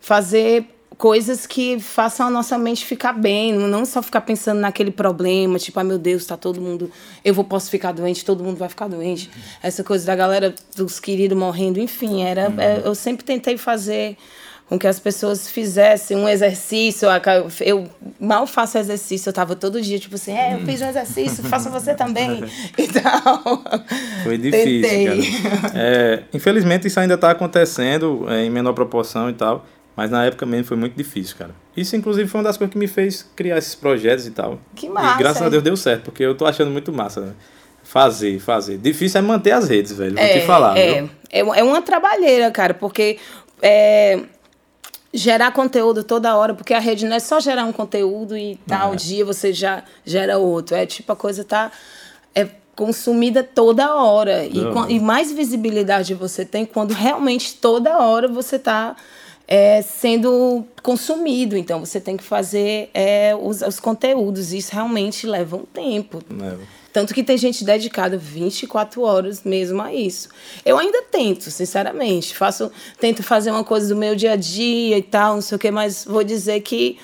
fazer 0.00 0.66
coisas 0.98 1.46
que 1.46 1.80
façam 1.80 2.26
a 2.26 2.30
nossa 2.30 2.58
mente 2.58 2.84
ficar 2.84 3.12
bem, 3.12 3.52
não 3.52 3.84
só 3.84 4.02
ficar 4.02 4.20
pensando 4.20 4.60
naquele 4.60 4.90
problema, 4.90 5.58
tipo, 5.58 5.78
ah, 5.80 5.84
meu 5.84 5.98
Deus, 5.98 6.26
tá 6.26 6.36
todo 6.36 6.60
mundo, 6.60 6.90
eu 7.24 7.32
vou 7.32 7.44
posso 7.44 7.70
ficar 7.70 7.92
doente, 7.92 8.24
todo 8.24 8.44
mundo 8.44 8.56
vai 8.56 8.68
ficar 8.68 8.88
doente. 8.88 9.30
Essa 9.62 9.82
coisa 9.82 10.04
da 10.06 10.14
galera 10.14 10.54
dos 10.76 11.00
queridos 11.00 11.36
morrendo, 11.38 11.80
enfim, 11.80 12.22
era 12.22 12.50
uhum. 12.50 12.60
é, 12.60 12.82
eu 12.84 12.94
sempre 12.94 13.24
tentei 13.24 13.56
fazer 13.56 14.16
com 14.70 14.78
que 14.78 14.86
as 14.86 15.00
pessoas 15.00 15.50
fizessem 15.50 16.16
um 16.16 16.28
exercício. 16.28 17.08
Eu 17.58 17.90
mal 18.20 18.46
faço 18.46 18.78
exercício, 18.78 19.28
eu 19.28 19.32
tava 19.32 19.56
todo 19.56 19.82
dia, 19.82 19.98
tipo 19.98 20.14
assim, 20.14 20.30
é, 20.32 20.54
eu 20.54 20.60
fiz 20.60 20.80
um 20.80 20.86
exercício, 20.86 21.42
faça 21.42 21.68
você 21.68 21.92
também. 21.92 22.44
Então. 22.78 23.64
Foi 24.22 24.38
difícil. 24.38 25.34
É, 25.74 26.22
infelizmente 26.32 26.86
isso 26.86 27.00
ainda 27.00 27.14
está 27.14 27.30
acontecendo 27.32 28.26
é, 28.28 28.44
em 28.44 28.50
menor 28.50 28.72
proporção 28.72 29.28
e 29.28 29.32
tal. 29.32 29.66
Mas 30.00 30.10
na 30.10 30.24
época 30.24 30.46
mesmo 30.46 30.64
foi 30.64 30.78
muito 30.78 30.96
difícil, 30.96 31.36
cara. 31.36 31.50
Isso, 31.76 31.94
inclusive, 31.94 32.26
foi 32.26 32.38
uma 32.38 32.44
das 32.44 32.56
coisas 32.56 32.72
que 32.72 32.78
me 32.78 32.88
fez 32.88 33.22
criar 33.36 33.58
esses 33.58 33.74
projetos 33.74 34.26
e 34.26 34.30
tal. 34.30 34.58
Que 34.74 34.88
massa. 34.88 35.14
E 35.14 35.18
graças 35.18 35.42
a 35.42 35.48
Deus 35.50 35.62
deu 35.62 35.76
certo, 35.76 36.04
porque 36.04 36.22
eu 36.22 36.34
tô 36.34 36.46
achando 36.46 36.70
muito 36.70 36.90
massa, 36.90 37.20
né? 37.20 37.32
Fazer, 37.82 38.40
fazer. 38.40 38.78
Difícil 38.78 39.18
é 39.18 39.22
manter 39.22 39.50
as 39.50 39.68
redes, 39.68 39.92
velho. 39.92 40.14
Vou 40.14 40.24
é, 40.24 40.40
te 40.40 40.46
falar. 40.46 40.78
É, 40.78 41.06
é, 41.28 41.40
é 41.40 41.62
uma 41.62 41.82
trabalheira, 41.82 42.50
cara, 42.50 42.72
porque 42.72 43.18
é, 43.60 44.20
gerar 45.12 45.52
conteúdo 45.52 46.02
toda 46.02 46.34
hora, 46.34 46.54
porque 46.54 46.72
a 46.72 46.78
rede 46.78 47.04
não 47.04 47.16
é 47.16 47.20
só 47.20 47.38
gerar 47.38 47.66
um 47.66 47.72
conteúdo 47.72 48.38
e 48.38 48.58
tal 48.66 48.94
é. 48.94 48.96
dia 48.96 49.22
você 49.22 49.52
já 49.52 49.84
gera 50.02 50.38
outro. 50.38 50.76
É 50.76 50.86
tipo 50.86 51.12
a 51.12 51.16
coisa 51.16 51.44
tá. 51.44 51.70
É, 52.34 52.48
consumida 52.74 53.42
toda 53.42 53.94
hora. 53.96 54.46
E, 54.46 54.62
e 54.88 54.98
mais 54.98 55.30
visibilidade 55.30 56.14
você 56.14 56.42
tem 56.42 56.64
quando 56.64 56.92
realmente 56.92 57.54
toda 57.56 57.98
hora 57.98 58.26
você 58.26 58.56
está 58.56 58.96
é, 59.50 59.82
sendo 59.82 60.64
consumido. 60.80 61.56
Então 61.56 61.80
você 61.80 62.00
tem 62.00 62.16
que 62.16 62.22
fazer 62.22 62.88
é, 62.94 63.34
os, 63.34 63.60
os 63.60 63.80
conteúdos. 63.80 64.52
Isso 64.52 64.72
realmente 64.72 65.26
leva 65.26 65.56
um 65.56 65.64
tempo. 65.64 66.22
Leva. 66.30 66.60
Tanto 66.92 67.14
que 67.14 67.22
tem 67.22 67.36
gente 67.36 67.64
dedicada 67.64 68.16
24 68.16 69.02
horas 69.02 69.44
mesmo 69.44 69.80
a 69.80 69.94
isso. 69.94 70.28
Eu 70.64 70.76
ainda 70.76 71.02
tento, 71.02 71.50
sinceramente. 71.50 72.34
Faço, 72.34 72.70
tento 72.98 73.22
fazer 73.22 73.50
uma 73.50 73.62
coisa 73.62 73.94
do 73.94 73.96
meu 73.96 74.16
dia 74.16 74.32
a 74.32 74.36
dia 74.36 74.98
e 74.98 75.02
tal, 75.02 75.34
não 75.34 75.42
sei 75.42 75.56
o 75.56 75.58
quê, 75.58 75.70
mas 75.70 76.04
vou 76.04 76.24
dizer 76.24 76.60
que 76.62 76.98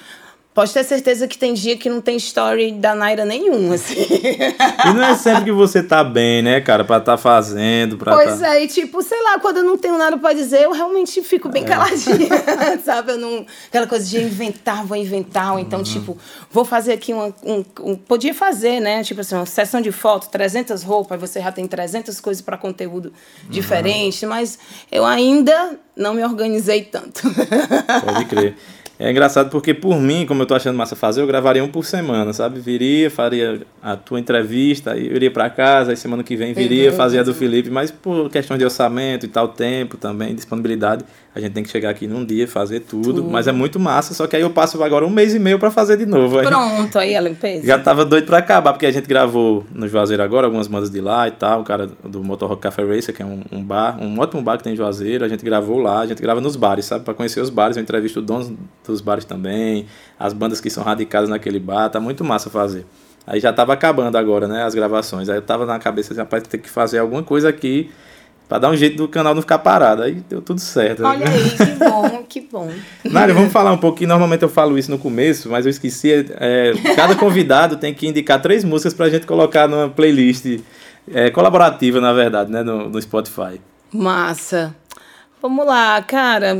pode 0.56 0.72
ter 0.72 0.84
certeza 0.84 1.28
que 1.28 1.36
tem 1.36 1.52
dia 1.52 1.76
que 1.76 1.90
não 1.90 2.00
tem 2.00 2.16
story 2.16 2.72
da 2.72 2.94
Naira 2.94 3.26
nenhum, 3.26 3.70
assim. 3.74 3.94
E 3.94 4.92
não 4.94 5.04
é 5.04 5.14
sempre 5.14 5.44
que 5.44 5.52
você 5.52 5.82
tá 5.82 6.02
bem, 6.02 6.40
né, 6.40 6.62
cara, 6.62 6.82
pra 6.82 6.98
tá 6.98 7.18
fazendo, 7.18 7.98
pra 7.98 8.14
Pois 8.14 8.40
tá... 8.40 8.56
é, 8.56 8.64
e 8.64 8.66
tipo, 8.66 9.02
sei 9.02 9.22
lá, 9.22 9.38
quando 9.38 9.58
eu 9.58 9.64
não 9.64 9.76
tenho 9.76 9.98
nada 9.98 10.16
pra 10.16 10.32
dizer, 10.32 10.62
eu 10.62 10.72
realmente 10.72 11.20
fico 11.20 11.50
bem 11.50 11.62
caladinha, 11.62 12.26
sabe? 12.82 13.12
Eu 13.12 13.18
não. 13.18 13.44
Aquela 13.68 13.86
coisa 13.86 14.08
de 14.08 14.16
inventar, 14.22 14.82
vou 14.86 14.96
inventar, 14.96 15.52
ou 15.52 15.58
então, 15.58 15.82
tipo, 15.82 16.16
vou 16.50 16.64
fazer 16.64 16.94
aqui 16.94 17.12
uma. 17.12 17.34
Um, 17.44 17.62
um- 17.82 17.94
podia 17.94 18.32
fazer, 18.32 18.80
né? 18.80 19.04
Tipo 19.04 19.20
assim, 19.20 19.34
uma 19.34 19.44
sessão 19.44 19.82
de 19.82 19.92
foto, 19.92 20.30
300 20.30 20.82
roupas, 20.82 21.20
você 21.20 21.38
já 21.38 21.52
tem 21.52 21.66
300 21.66 22.18
coisas 22.18 22.40
pra 22.40 22.56
conteúdo 22.56 23.12
diferente, 23.50 24.24
mas 24.24 24.58
eu 24.90 25.04
ainda 25.04 25.78
não 25.94 26.14
me 26.14 26.24
organizei 26.24 26.82
tanto. 26.82 27.20
Pode 28.06 28.24
crer. 28.24 28.56
É 28.98 29.10
engraçado 29.10 29.50
porque, 29.50 29.74
por 29.74 30.00
mim, 30.00 30.24
como 30.24 30.42
eu 30.42 30.46
tô 30.46 30.54
achando 30.54 30.76
massa 30.76 30.96
fazer, 30.96 31.20
eu 31.20 31.26
gravaria 31.26 31.62
um 31.62 31.68
por 31.68 31.84
semana, 31.84 32.32
sabe? 32.32 32.60
Viria, 32.60 33.10
faria 33.10 33.60
a 33.82 33.94
tua 33.94 34.18
entrevista, 34.18 34.92
aí 34.92 35.06
eu 35.06 35.16
iria 35.16 35.30
pra 35.30 35.50
casa, 35.50 35.90
aí 35.90 35.96
semana 35.96 36.22
que 36.22 36.34
vem 36.34 36.54
viria, 36.54 36.90
fazia 36.92 37.20
a 37.20 37.22
do 37.22 37.34
Felipe, 37.34 37.68
mas 37.68 37.90
por 37.90 38.30
questão 38.30 38.56
de 38.56 38.64
orçamento 38.64 39.26
e 39.26 39.28
tal, 39.28 39.48
tempo 39.48 39.98
também, 39.98 40.34
disponibilidade, 40.34 41.04
a 41.36 41.40
gente 41.40 41.52
tem 41.52 41.62
que 41.62 41.68
chegar 41.68 41.90
aqui 41.90 42.06
num 42.06 42.24
dia, 42.24 42.48
fazer 42.48 42.80
tudo, 42.80 43.22
mas 43.22 43.46
é 43.46 43.52
muito 43.52 43.78
massa, 43.78 44.14
só 44.14 44.26
que 44.26 44.34
aí 44.34 44.40
eu 44.40 44.48
passo 44.48 44.82
agora 44.82 45.04
um 45.04 45.10
mês 45.10 45.34
e 45.34 45.38
meio 45.38 45.58
pra 45.58 45.70
fazer 45.70 45.98
de 45.98 46.06
novo. 46.06 46.40
Pronto, 46.40 46.98
aí 46.98 47.14
a 47.14 47.20
limpeza. 47.20 47.66
já 47.66 47.78
tava 47.78 48.06
doido 48.06 48.24
pra 48.24 48.38
acabar, 48.38 48.72
porque 48.72 48.86
a 48.86 48.90
gente 48.90 49.06
gravou 49.06 49.62
no 49.70 49.86
Juazeiro 49.86 50.22
agora, 50.22 50.46
algumas 50.46 50.66
bandas 50.66 50.88
de 50.88 50.98
lá 50.98 51.28
e 51.28 51.32
tal, 51.32 51.60
o 51.60 51.64
cara 51.64 51.90
do 52.02 52.24
Motor 52.24 52.48
Rock 52.48 52.62
Café 52.62 52.82
Racer, 52.86 53.14
que 53.14 53.20
é 53.20 53.26
um, 53.26 53.42
um 53.52 53.62
bar, 53.62 53.98
um 54.00 54.18
ótimo 54.18 54.40
bar 54.40 54.56
que 54.56 54.64
tem 54.64 54.72
em 54.72 54.76
Juazeiro, 54.76 55.26
a 55.26 55.28
gente 55.28 55.44
gravou 55.44 55.78
lá, 55.78 56.00
a 56.00 56.06
gente 56.06 56.22
grava 56.22 56.40
nos 56.40 56.56
bares, 56.56 56.86
sabe? 56.86 57.04
Pra 57.04 57.12
conhecer 57.12 57.40
os 57.40 57.50
bares, 57.50 57.76
eu 57.76 57.82
entrevisto 57.82 58.22
donos 58.22 58.50
dos 58.86 59.02
bares 59.02 59.26
também, 59.26 59.84
as 60.18 60.32
bandas 60.32 60.58
que 60.58 60.70
são 60.70 60.82
radicadas 60.82 61.28
naquele 61.28 61.60
bar, 61.60 61.90
tá 61.90 62.00
muito 62.00 62.24
massa 62.24 62.48
fazer. 62.48 62.86
Aí 63.26 63.40
já 63.40 63.52
tava 63.52 63.74
acabando 63.74 64.16
agora, 64.16 64.48
né, 64.48 64.62
as 64.62 64.74
gravações, 64.74 65.28
aí 65.28 65.36
eu 65.36 65.42
tava 65.42 65.66
na 65.66 65.78
cabeça, 65.78 66.14
assim, 66.14 66.20
rapaz, 66.20 66.44
tem 66.44 66.58
que 66.58 66.70
fazer 66.70 66.98
alguma 66.98 67.22
coisa 67.22 67.50
aqui 67.50 67.90
pra 68.48 68.58
dar 68.58 68.70
um 68.70 68.76
jeito 68.76 68.96
do 68.96 69.08
canal 69.08 69.34
não 69.34 69.42
ficar 69.42 69.58
parado, 69.58 70.02
aí 70.02 70.14
deu 70.28 70.40
tudo 70.40 70.60
certo. 70.60 71.04
Olha 71.04 71.28
aí, 71.28 71.50
que 71.50 71.72
bom, 71.78 72.24
que 72.28 72.40
bom. 72.40 72.70
Nária, 73.04 73.34
vamos 73.34 73.52
falar 73.52 73.72
um 73.72 73.78
pouquinho. 73.78 74.08
Normalmente 74.08 74.42
eu 74.42 74.48
falo 74.48 74.78
isso 74.78 74.90
no 74.90 74.98
começo, 74.98 75.48
mas 75.50 75.66
eu 75.66 75.70
esqueci. 75.70 76.26
É, 76.38 76.72
cada 76.94 77.14
convidado 77.14 77.76
tem 77.76 77.92
que 77.92 78.06
indicar 78.06 78.40
três 78.40 78.64
músicas 78.64 78.94
pra 78.94 79.08
gente 79.08 79.26
colocar 79.26 79.68
numa 79.68 79.88
playlist 79.88 80.60
é, 81.12 81.30
colaborativa, 81.30 82.00
na 82.00 82.12
verdade, 82.12 82.50
né, 82.50 82.62
no, 82.62 82.88
no 82.88 83.02
Spotify. 83.02 83.60
Massa. 83.92 84.74
Vamos 85.40 85.66
lá, 85.66 86.02
cara. 86.02 86.56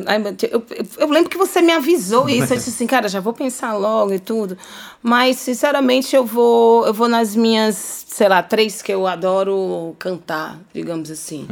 Eu, 0.51 0.65
eu, 0.71 0.87
eu 0.99 1.09
lembro 1.09 1.31
que 1.31 1.39
você 1.39 1.61
me 1.63 1.73
avisou 1.73 2.29
isso. 2.29 2.53
Eu 2.53 2.57
disse 2.57 2.71
assim, 2.71 2.87
cara, 2.87 3.09
já 3.09 3.21
vou 3.21 3.33
pensar 3.33 3.75
logo 3.75 4.13
e 4.13 4.19
tudo. 4.19 4.57
Mas, 5.03 5.39
sinceramente, 5.39 6.15
eu 6.15 6.25
vou, 6.25 6.87
eu 6.87 6.93
vou 6.93 7.09
nas 7.09 7.35
minhas, 7.35 8.05
sei 8.09 8.29
lá, 8.29 8.43
três 8.43 8.83
que 8.83 8.93
eu 8.93 9.07
adoro 9.07 9.97
cantar, 9.99 10.59
digamos 10.75 11.11
assim. 11.11 11.49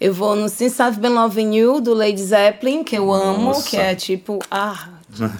Eu 0.00 0.12
vou 0.12 0.36
no 0.36 0.48
Since 0.48 0.80
I've 0.82 1.00
Been 1.00 1.14
Loving 1.14 1.56
You, 1.56 1.80
do 1.80 1.94
Lady 1.94 2.22
Zeppelin, 2.22 2.84
que 2.84 2.96
eu 2.96 3.12
amo, 3.12 3.46
Nossa. 3.46 3.70
que 3.70 3.76
é 3.76 3.94
tipo, 3.94 4.38
ah, 4.50 4.88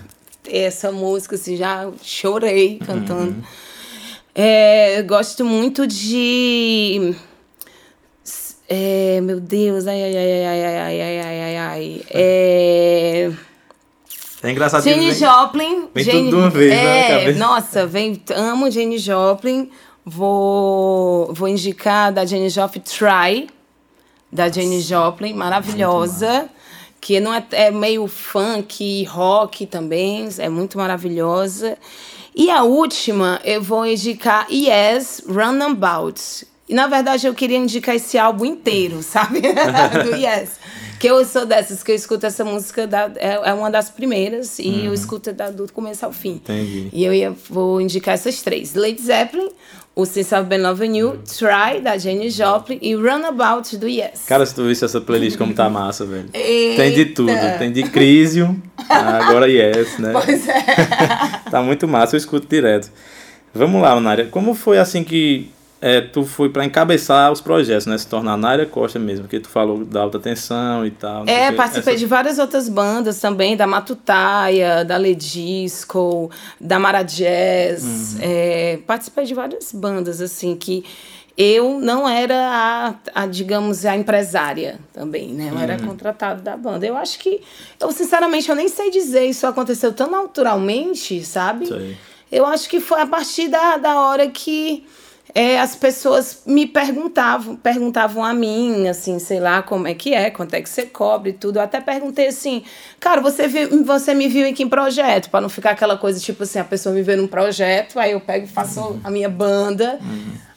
essa 0.49 0.91
música, 0.91 1.37
assim, 1.37 1.57
já 1.57 1.91
chorei 2.03 2.79
cantando. 2.79 3.37
É, 4.35 4.99
eu 5.01 5.05
gosto 5.05 5.45
muito 5.45 5.87
de. 5.87 7.15
É, 8.69 9.21
meu 9.23 9.39
Deus, 9.41 9.87
ai, 9.87 10.03
ai, 10.03 10.17
ai, 10.17 10.45
ai, 10.45 10.65
ai, 10.65 10.81
ai, 10.85 11.01
ai, 11.01 11.21
ai, 11.21 11.41
ai, 11.41 11.57
ai. 11.57 12.03
É. 12.11 13.31
É 14.43 14.51
engraçado 14.51 14.85
Jane 14.85 15.11
vem- 15.11 15.15
Joplin. 15.15 15.89
vem 15.95 16.05
Jane, 16.05 16.19
tudo 16.25 16.31
de 16.31 16.37
uma 16.37 16.51
vez, 16.51 16.71
né, 16.71 16.83
na 16.85 16.91
é, 16.97 17.19
cabeça. 17.21 17.39
Nossa, 17.39 17.87
vem, 17.87 18.23
amo 18.35 18.71
Jane 18.71 18.99
Joplin. 18.99 19.71
Vou, 20.05 21.33
vou 21.33 21.49
indicar 21.49 22.13
da 22.13 22.25
Jane 22.25 22.49
Joplin 22.49 22.81
Try, 22.83 23.49
da 24.31 24.49
Jane 24.49 24.81
Joplin, 24.81 25.33
maravilhosa. 25.35 26.49
Que 27.01 27.21
não 27.21 27.33
é, 27.33 27.45
é 27.53 27.71
meio 27.71 28.07
funk, 28.07 29.05
rock 29.05 29.67
também, 29.67 30.29
é 30.39 30.49
muito 30.49 30.77
maravilhosa. 30.79 31.79
E 32.35 32.51
a 32.51 32.63
última, 32.65 33.41
eu 33.45 33.63
vou 33.63 33.87
indicar 33.87 34.47
Yes, 34.51 35.23
Runabout. 35.27 36.47
E 36.69 36.75
na 36.75 36.87
verdade 36.87 37.27
eu 37.27 37.35
queria 37.35 37.59
indicar 37.59 37.95
esse 37.95 38.19
álbum 38.19 38.45
inteiro, 38.45 39.03
sabe? 39.05 39.41
Do 39.41 40.17
Yes. 40.17 40.51
Que 40.99 41.09
eu 41.09 41.23
sou 41.27 41.45
dessas, 41.45 41.83
que 41.83 41.93
eu 41.93 41.95
escuto 41.95 42.25
essa 42.25 42.43
música, 42.43 42.87
da, 42.87 43.11
é, 43.17 43.35
é 43.51 43.53
uma 43.53 43.71
das 43.71 43.91
primeiras, 43.91 44.59
e 44.59 44.87
eu 44.87 44.95
escuto 44.95 45.31
da, 45.31 45.51
do 45.51 45.71
começo 45.71 46.07
ao 46.07 46.13
fim. 46.13 46.37
Entendi. 46.37 46.89
E 46.91 47.05
eu 47.05 47.13
ia, 47.13 47.35
vou 47.51 47.83
indicar 47.83 48.15
essas 48.15 48.41
três: 48.41 48.75
Led 48.75 48.99
Zeppelin, 49.01 49.51
o 49.95 50.07
Since 50.07 50.35
I've 50.35 50.45
Been 50.45 50.63
Loving 50.63 50.97
You, 50.97 51.21
Try, 51.39 51.83
da 51.83 51.99
Jane 51.99 52.31
Joplin, 52.31 52.79
e 52.81 52.95
Runabout, 52.95 53.77
do 53.77 53.87
Yes. 53.87 54.25
Cara, 54.27 54.47
se 54.47 54.55
tu 54.55 54.65
visse 54.67 54.87
essa 54.87 54.99
playlist 54.99 55.37
como 55.37 55.53
tá 55.53 55.69
massa, 55.69 56.07
velho. 56.07 56.31
Eita. 56.33 56.83
Tem 56.83 56.95
de 56.95 57.05
tudo. 57.07 57.31
Tem 57.59 57.71
de 57.71 57.83
Crisium, 57.83 58.57
agora 58.89 59.51
Yes, 59.51 59.99
né? 59.99 60.13
Pois 60.13 60.49
é. 60.49 60.65
tá 61.51 61.61
muito 61.61 61.87
massa, 61.87 62.17
eu 62.17 62.19
escuto 62.19 62.47
direto. 62.49 62.91
Vamos 63.55 63.83
lá, 63.83 63.99
Nária. 64.01 64.27
Como 64.27 64.55
foi 64.55 64.79
assim 64.79 65.05
que 65.05 65.51
é, 65.89 66.01
tu 66.01 66.25
foi 66.25 66.49
pra 66.49 66.65
encabeçar 66.65 67.31
os 67.31 67.41
projetos, 67.41 67.87
né? 67.87 67.97
Se 67.99 68.07
tornar 68.07 68.37
Nária 68.37 68.67
Costa 68.67 68.99
mesmo, 68.99 69.25
porque 69.25 69.39
tu 69.41 69.49
falou 69.49 69.85
da 69.85 70.01
alta 70.03 70.19
tensão 70.19 70.85
e 70.85 70.91
tal. 70.91 71.25
É, 71.27 71.53
participei 71.53 71.95
Essa- 71.95 72.01
de 72.01 72.07
várias 72.07 72.39
outras 72.39 72.69
bandas 72.69 73.21
também, 73.21 73.57
da 73.57 73.67
Matutaia, 73.67 74.85
da 74.85 74.97
Ledisco, 74.97 76.31
da 76.61 76.79
Mara 76.79 77.03
Jazz. 77.03 77.85
Uhum. 78.15 78.19
É, 78.21 78.79
participei 78.87 79.25
de 79.25 79.35
várias 79.35 79.73
bandas, 79.73 80.21
assim, 80.21 80.57
que 80.57 80.85
eu 81.39 81.79
não 81.81 82.09
era 82.09 82.35
a, 83.15 83.23
a, 83.23 83.27
digamos, 83.27 83.85
a 83.85 83.95
empresária 83.95 84.79
também, 84.93 85.29
né? 85.35 85.49
Eu 85.51 85.55
Uhum. 85.55 85.61
era 85.61 85.79
contratada 85.79 86.41
da 86.41 86.57
banda. 86.57 86.87
Eu 86.87 86.97
acho 86.97 87.19
que, 87.19 87.41
eu 87.79 87.93
sinceramente, 87.93 88.49
eu 88.49 88.57
nem 88.57 88.69
sei 88.69 88.91
dizer, 88.91 89.27
isso 89.27 89.47
aconteceu 89.47 89.93
tão 89.93 90.11
naturalmente, 90.11 91.23
sabe? 91.25 91.67
Sei. 91.67 91.97
Eu 92.33 92.45
acho 92.47 92.69
que 92.69 92.81
foi 92.81 93.01
a 93.03 93.07
partir 93.07 93.49
da, 93.49 93.77
da 93.77 94.01
hora 94.01 94.27
que 94.29 94.85
é, 95.39 95.61
as 95.61 95.77
pessoas 95.77 96.41
me 96.47 96.67
perguntavam, 96.67 97.57
perguntavam 97.57 98.25
a 98.25 98.33
mim, 98.33 98.89
assim, 98.89 99.19
sei 99.19 99.39
lá, 99.39 99.63
como 99.63 99.87
é 99.87 99.93
que 99.93 100.15
é, 100.15 100.31
quanto 100.31 100.55
é 100.55 100.63
que 100.63 100.69
você 100.71 100.87
cobra 100.87 101.29
e 101.29 101.35
tudo. 101.35 101.59
Eu 101.59 101.63
até 101.63 101.79
perguntei 101.79 102.29
assim, 102.29 102.65
cara, 102.99 103.21
você, 103.21 103.47
viu, 103.47 103.85
você 103.85 104.15
me 104.15 104.29
viu 104.29 104.47
em 104.47 104.55
que 104.55 104.65
projeto? 104.65 105.29
Pra 105.29 105.43
não 105.43 105.51
ficar 105.51 105.73
aquela 105.73 105.99
coisa, 105.99 106.19
tipo 106.19 106.45
assim, 106.45 106.59
a 106.59 106.65
pessoa 106.65 106.95
me 106.95 107.03
vê 107.03 107.17
num 107.17 107.27
projeto, 107.27 108.01
aí 108.01 108.13
eu 108.13 108.21
pego 108.21 108.47
e 108.47 108.49
faço 108.49 108.99
a 109.05 109.11
minha 109.11 109.29
banda. 109.29 110.01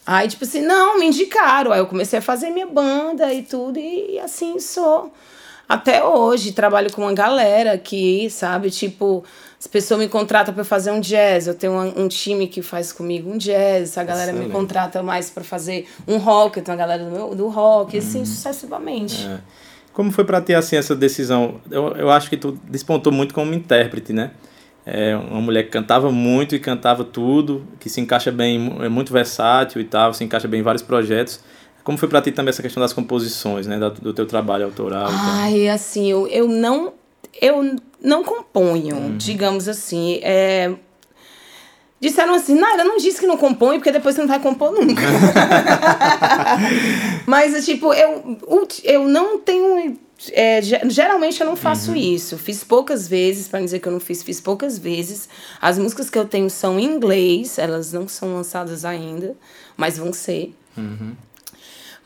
Aí, 0.08 0.30
tipo 0.30 0.46
assim, 0.46 0.62
não, 0.62 0.98
me 0.98 1.08
indicaram. 1.08 1.74
Aí 1.74 1.80
eu 1.80 1.86
comecei 1.86 2.20
a 2.20 2.22
fazer 2.22 2.50
minha 2.50 2.65
banda 2.65 3.34
e 3.34 3.44
tudo, 3.44 3.78
e, 3.78 4.13
e 4.13 4.20
assim 4.22 4.62
sou. 4.62 5.12
Até 5.68 6.02
hoje, 6.02 6.54
trabalho 6.54 6.89
com 6.94 7.02
uma 7.02 7.13
galera 7.13 7.74
aqui, 7.74 8.30
sabe? 8.30 8.72
Tipo, 8.72 9.26
as 9.60 9.67
pessoas 9.67 10.00
me 10.00 10.08
contratam 10.08 10.54
para 10.54 10.63
fazer 10.63 10.91
um 10.91 11.02
jazz. 11.02 11.45
Eu 11.48 11.54
tenho 11.54 11.74
um, 11.74 12.04
um 12.04 12.08
time 12.08 12.48
que 12.48 12.62
faz 12.62 12.93
comigo 12.93 13.30
um 13.30 13.38
jazz. 13.38 13.98
A 13.98 14.04
galera 14.04 14.32
Excelente. 14.32 14.48
me 14.48 14.54
contrata 14.54 15.04
mais 15.04 15.30
para 15.30 15.43
fazer 15.43 15.86
um 16.08 16.17
rock. 16.17 16.58
Eu 16.60 16.63
tenho 16.63 16.76
a 16.76 16.80
galera 16.80 17.04
do, 17.04 17.12
meu, 17.12 17.36
do 17.36 17.48
rock, 17.50 17.98
assim, 17.98 18.24
sucessivamente. 18.26 19.26
É. 19.28 19.39
Como 19.91 20.12
foi 20.12 20.24
pra 20.24 20.39
ti 20.41 20.54
assim 20.54 20.78
essa 20.78 20.95
decisão? 20.95 21.60
Eu, 21.69 21.89
eu 21.95 22.10
acho 22.10 22.30
que 22.30 22.38
tu 22.38 22.58
despontou 22.69 23.12
muito 23.12 23.34
como 23.34 23.54
intérprete, 23.54 24.13
né? 24.13 24.32
É 24.86 25.15
uma 25.15 25.41
mulher 25.41 25.63
que 25.63 25.69
cantava 25.69 26.10
muito 26.10 26.56
e 26.56 26.60
cantava 26.60 27.04
tudo, 27.04 27.67
que 27.80 27.89
se 27.89 28.00
encaixa 28.00 28.32
bem, 28.32 28.78
é 28.80 28.88
muito 28.89 29.12
versátil 29.12 29.82
e 29.82 29.84
tal, 29.84 30.13
se 30.13 30.24
encaixa 30.24 30.48
bem 30.48 30.62
em 30.62 30.63
vários 30.63 30.82
projetos. 30.82 31.41
Como 31.84 31.98
foi 31.98 32.08
pra 32.08 32.22
ti 32.22 32.32
também 32.32 32.50
essa 32.50 32.62
questão 32.62 32.82
das 32.82 32.93
composições, 32.93 33.67
né? 33.67 33.78
Da- 33.78 33.89
Do 33.89 34.13
teu 34.13 34.26
trabalho 34.26 34.65
autoral? 34.65 35.10
e? 35.12 35.15
Ai, 35.15 35.67
assim, 35.67 36.10
eu, 36.10 36.28
eu 36.28 36.48
não. 36.48 36.93
Eu 37.41 37.75
não 38.02 38.23
componho, 38.23 39.15
digamos 39.17 39.67
assim. 39.67 40.19
É, 40.21 40.71
Disseram 42.02 42.34
assim, 42.34 42.56
Naira, 42.56 42.86
não 42.86 42.95
disse 42.95 43.19
que 43.19 43.28
não 43.28 43.36
compõe, 43.36 43.75
porque 43.78 43.91
depois 43.91 44.15
você 44.15 44.21
não 44.21 44.28
vai 44.30 44.39
compor 44.39 44.71
nunca. 44.71 45.02
Mas, 47.25 47.65
tipo, 47.65 47.93
eu, 47.93 48.38
eu 48.84 49.08
não 49.08 49.39
tenho. 49.39 49.97
é, 50.32 50.62
ge- 50.62 50.82
geralmente 50.89 51.39
eu 51.41 51.47
não 51.47 51.56
faço 51.56 51.95
isso. 51.95 52.38
Fiz 52.38 52.63
poucas 52.63 53.08
vezes, 53.08 53.47
para 53.47 53.60
dizer 53.62 53.80
que 53.80 53.88
eu 53.88 53.91
não 53.91 53.99
fiz, 53.99 54.23
fiz 54.23 54.39
poucas 54.39 54.78
vezes. 54.78 55.28
As 55.62 55.78
músicas 55.78 56.10
que 56.10 56.17
eu 56.17 56.25
tenho 56.25 56.49
são 56.49 56.80
em 56.80 56.86
inglês, 56.86 57.58
elas 57.58 57.91
não 57.91 58.08
são 58.08 58.34
lançadas 58.34 58.86
ainda, 58.86 59.36
mas 59.75 59.97
vão 59.97 60.13
ser. 60.13 60.54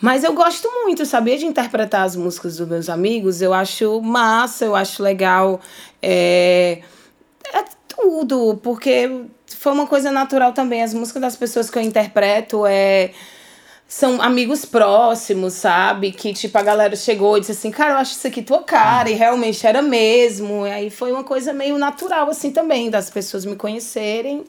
Mas 0.04 0.26
eu 0.26 0.34
gosto 0.34 0.70
muito, 0.84 1.06
sabia, 1.06 1.38
de 1.38 1.46
interpretar 1.46 2.02
as 2.04 2.14
músicas 2.14 2.58
dos 2.58 2.68
meus 2.68 2.90
amigos. 2.90 3.42
Eu 3.42 3.54
acho 3.54 4.02
massa, 4.02 4.66
eu 4.66 4.76
acho 4.76 5.02
legal. 5.02 5.62
É, 6.02 6.80
é 7.54 7.64
tudo, 7.88 8.60
porque 8.62 9.28
foi 9.48 9.72
uma 9.72 9.88
coisa 9.88 10.12
natural 10.12 10.52
também. 10.52 10.84
As 10.84 10.94
músicas 10.94 11.22
das 11.22 11.38
pessoas 11.38 11.70
que 11.70 11.78
eu 11.78 11.82
interpreto 11.82 12.66
é 12.66 13.12
são 13.88 14.22
amigos 14.22 14.66
próximos, 14.66 15.54
sabe? 15.54 16.12
Que, 16.12 16.34
tipo, 16.34 16.58
a 16.58 16.64
galera 16.64 16.98
chegou 16.98 17.38
e 17.38 17.40
disse 17.40 17.54
assim, 17.54 17.72
cara, 17.72 17.94
eu 17.94 17.98
acho 18.00 18.12
isso 18.12 18.28
aqui 18.28 18.42
tua 18.42 18.62
cara, 18.62 19.10
e 19.10 19.14
realmente 19.14 19.66
era 19.66 19.82
mesmo. 19.82 20.68
E 20.68 20.72
aí 20.72 20.90
foi 20.90 21.14
uma 21.14 21.24
coisa 21.24 21.54
meio 21.54 21.78
natural, 21.78 22.30
assim, 22.30 22.52
também, 22.52 22.90
das 22.90 23.10
pessoas 23.10 23.46
me 23.46 23.56
conhecerem 23.56 24.44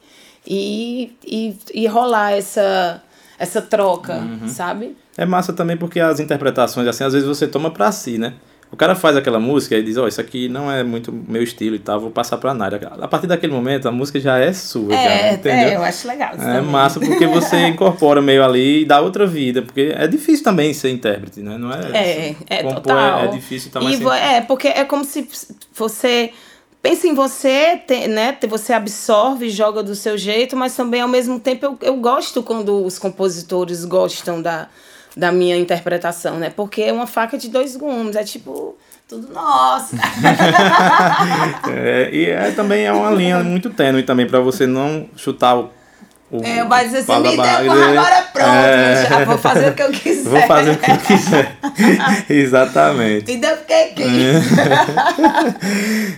e, 0.45 1.15
e, 1.25 1.57
e 1.73 1.87
rolar 1.87 2.33
essa, 2.33 3.01
essa 3.39 3.61
troca, 3.61 4.15
uhum. 4.15 4.49
sabe? 4.49 4.97
É 5.17 5.25
massa 5.25 5.53
também 5.53 5.77
porque 5.77 5.99
as 5.99 6.19
interpretações, 6.19 6.87
assim, 6.87 7.03
às 7.03 7.13
vezes 7.13 7.27
você 7.27 7.47
toma 7.47 7.71
pra 7.71 7.91
si, 7.91 8.17
né? 8.17 8.33
O 8.71 8.75
cara 8.75 8.95
faz 8.95 9.15
aquela 9.15 9.39
música 9.39 9.77
e 9.77 9.83
diz, 9.83 9.95
ó, 9.95 10.03
oh, 10.03 10.07
isso 10.07 10.19
aqui 10.19 10.49
não 10.49 10.69
é 10.69 10.83
muito 10.83 11.11
meu 11.11 11.41
estilo 11.41 11.75
e 11.75 11.79
tal, 11.79 11.99
vou 11.99 12.09
passar 12.09 12.37
pra 12.37 12.53
Nária. 12.53 12.79
A 12.99 13.07
partir 13.07 13.27
daquele 13.27 13.53
momento, 13.53 13.87
a 13.87 13.91
música 13.91 14.19
já 14.19 14.37
é 14.37 14.51
sua, 14.51 14.93
é, 14.93 15.03
já, 15.03 15.33
entendeu? 15.33 15.69
É, 15.69 15.75
eu 15.75 15.83
acho 15.83 16.07
legal 16.07 16.33
É 16.33 16.37
também. 16.37 16.61
massa 16.63 16.99
porque 16.99 17.25
você 17.27 17.55
incorpora 17.67 18.21
meio 18.21 18.43
ali 18.43 18.81
e 18.81 18.85
dá 18.85 18.99
outra 18.99 19.25
vida, 19.25 19.61
porque 19.61 19.93
é 19.95 20.07
difícil 20.07 20.43
também 20.43 20.73
ser 20.73 20.89
intérprete, 20.89 21.41
né? 21.41 21.57
Não 21.57 21.71
é, 21.71 21.91
é, 21.93 22.35
é 22.49 22.63
total. 22.63 23.19
É, 23.19 23.25
é 23.25 23.27
difícil 23.27 23.71
também 23.71 23.97
e 23.97 24.09
É, 24.09 24.41
porque 24.41 24.67
é 24.67 24.83
como 24.83 25.05
se 25.05 25.25
você 25.73 26.31
pensa 26.81 27.07
em 27.07 27.13
você, 27.13 27.79
né? 28.09 28.37
Você 28.49 28.73
absorve, 28.73 29.49
joga 29.49 29.81
do 29.83 29.95
seu 29.95 30.17
jeito, 30.17 30.57
mas 30.57 30.75
também 30.75 31.01
ao 31.01 31.07
mesmo 31.07 31.39
tempo 31.39 31.65
eu, 31.65 31.77
eu 31.81 31.95
gosto 31.97 32.43
quando 32.43 32.83
os 32.83 32.99
compositores 32.99 33.85
gostam 33.85 34.41
da 34.41 34.67
da 35.15 35.31
minha 35.31 35.55
interpretação, 35.55 36.37
né? 36.37 36.49
Porque 36.49 36.81
é 36.81 36.91
uma 36.91 37.07
faca 37.07 37.37
de 37.37 37.49
dois 37.49 37.75
gumes, 37.75 38.15
é 38.15 38.23
tipo 38.23 38.77
tudo 39.07 39.31
nosso. 39.33 39.95
é, 41.69 42.09
e 42.11 42.25
é, 42.25 42.51
também 42.51 42.85
é 42.85 42.91
uma 42.91 43.11
linha 43.11 43.43
muito 43.43 43.69
tênue 43.69 44.03
também 44.03 44.27
para 44.27 44.39
você 44.39 44.65
não 44.65 45.07
chutar 45.15 45.55
o 45.55 45.69
o, 46.37 46.45
é, 46.45 46.63
vai 46.65 46.85
dizer 46.85 46.99
assim, 46.99 47.21
me 47.21 47.31
deu 47.31 47.41
agora 47.41 48.21
pronto, 48.33 48.47
é... 48.47 49.07
já 49.09 49.23
vou 49.25 49.37
fazer 49.37 49.69
o 49.69 49.73
que 49.73 49.83
eu 49.83 49.91
quiser. 49.91 50.29
Vou 50.29 50.41
fazer 50.41 50.71
o 50.71 50.77
que 50.77 50.91
eu 50.91 50.97
quiser. 50.97 51.57
Exatamente. 52.29 53.31
E 53.31 53.37
deu 53.37 53.55
porque 53.57 53.83
quis. 53.95 54.07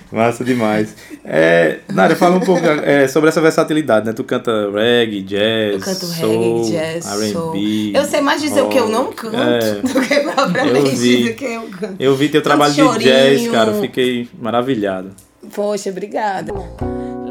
Massa 0.11 0.43
demais. 0.43 0.95
É, 1.23 1.79
Nária, 1.91 2.15
fala 2.15 2.37
um 2.37 2.39
pouco 2.39 2.65
é, 2.65 3.07
sobre 3.07 3.29
essa 3.29 3.41
versatilidade, 3.41 4.05
né? 4.05 4.13
Tu 4.13 4.23
canta 4.23 4.51
reggae, 4.71 5.21
jazz, 5.21 5.73
Eu 5.73 5.79
canto 5.79 6.05
soul, 6.05 6.63
reggae, 6.63 6.71
jazz, 6.71 7.21
R&B. 7.21 7.97
Eu 7.97 8.05
sei 8.05 8.21
mais 8.21 8.41
dizer 8.41 8.61
rock, 8.61 8.67
o 8.67 8.69
que 8.69 8.79
eu 8.79 8.89
não 8.89 9.11
canto 9.11 9.35
é, 9.35 9.75
do 9.81 10.01
que 10.01 10.19
propriamente 10.19 10.89
dizer 10.91 11.31
o 11.31 11.35
que 11.35 11.45
eu 11.45 11.69
canto. 11.69 11.95
Eu 11.99 12.15
vi 12.15 12.29
teu 12.29 12.41
trabalho 12.41 12.73
de 12.73 13.03
jazz, 13.03 13.47
cara, 13.49 13.73
fiquei 13.73 14.29
maravilhado. 14.39 15.11
Poxa, 15.53 15.89
obrigada. 15.89 16.53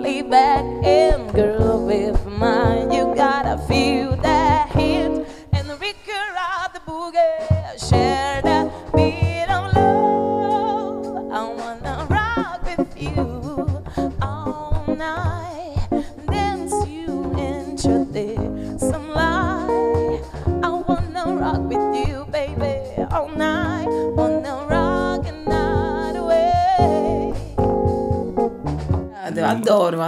Lay 0.07 0.23
back 0.23 0.65
and 0.85 1.33
girl 1.35 1.85
with 1.85 2.25
mine. 2.27 2.93
You 2.93 3.13
gotta 3.17 3.59
feel 3.67 4.15
that 4.23 4.71
hit 4.71 5.11
and 5.53 5.69
the 5.69 5.77
rigor 5.87 6.27
of 6.63 6.73
the 6.75 6.81
boogie. 6.87 7.91
Share 7.91 8.41
that 8.43 8.56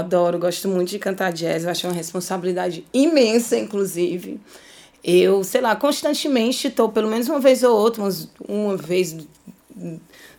adoro, 0.09 0.39
gosto 0.39 0.67
muito 0.67 0.89
de 0.89 0.99
cantar 0.99 1.33
jazz, 1.33 1.65
eu 1.65 1.71
acho 1.71 1.87
uma 1.87 1.93
responsabilidade 1.93 2.85
imensa, 2.93 3.57
inclusive. 3.59 4.41
Eu, 5.05 5.45
sei 5.45 5.61
lá, 5.61 5.77
constantemente 5.77 6.67
estou, 6.67 6.89
pelo 6.89 7.09
menos 7.09 7.29
uma 7.29 7.39
vez 7.39 7.63
ou 7.63 7.77
outra, 7.77 8.03
umas, 8.03 8.29
uma 8.49 8.77
vez, 8.77 9.17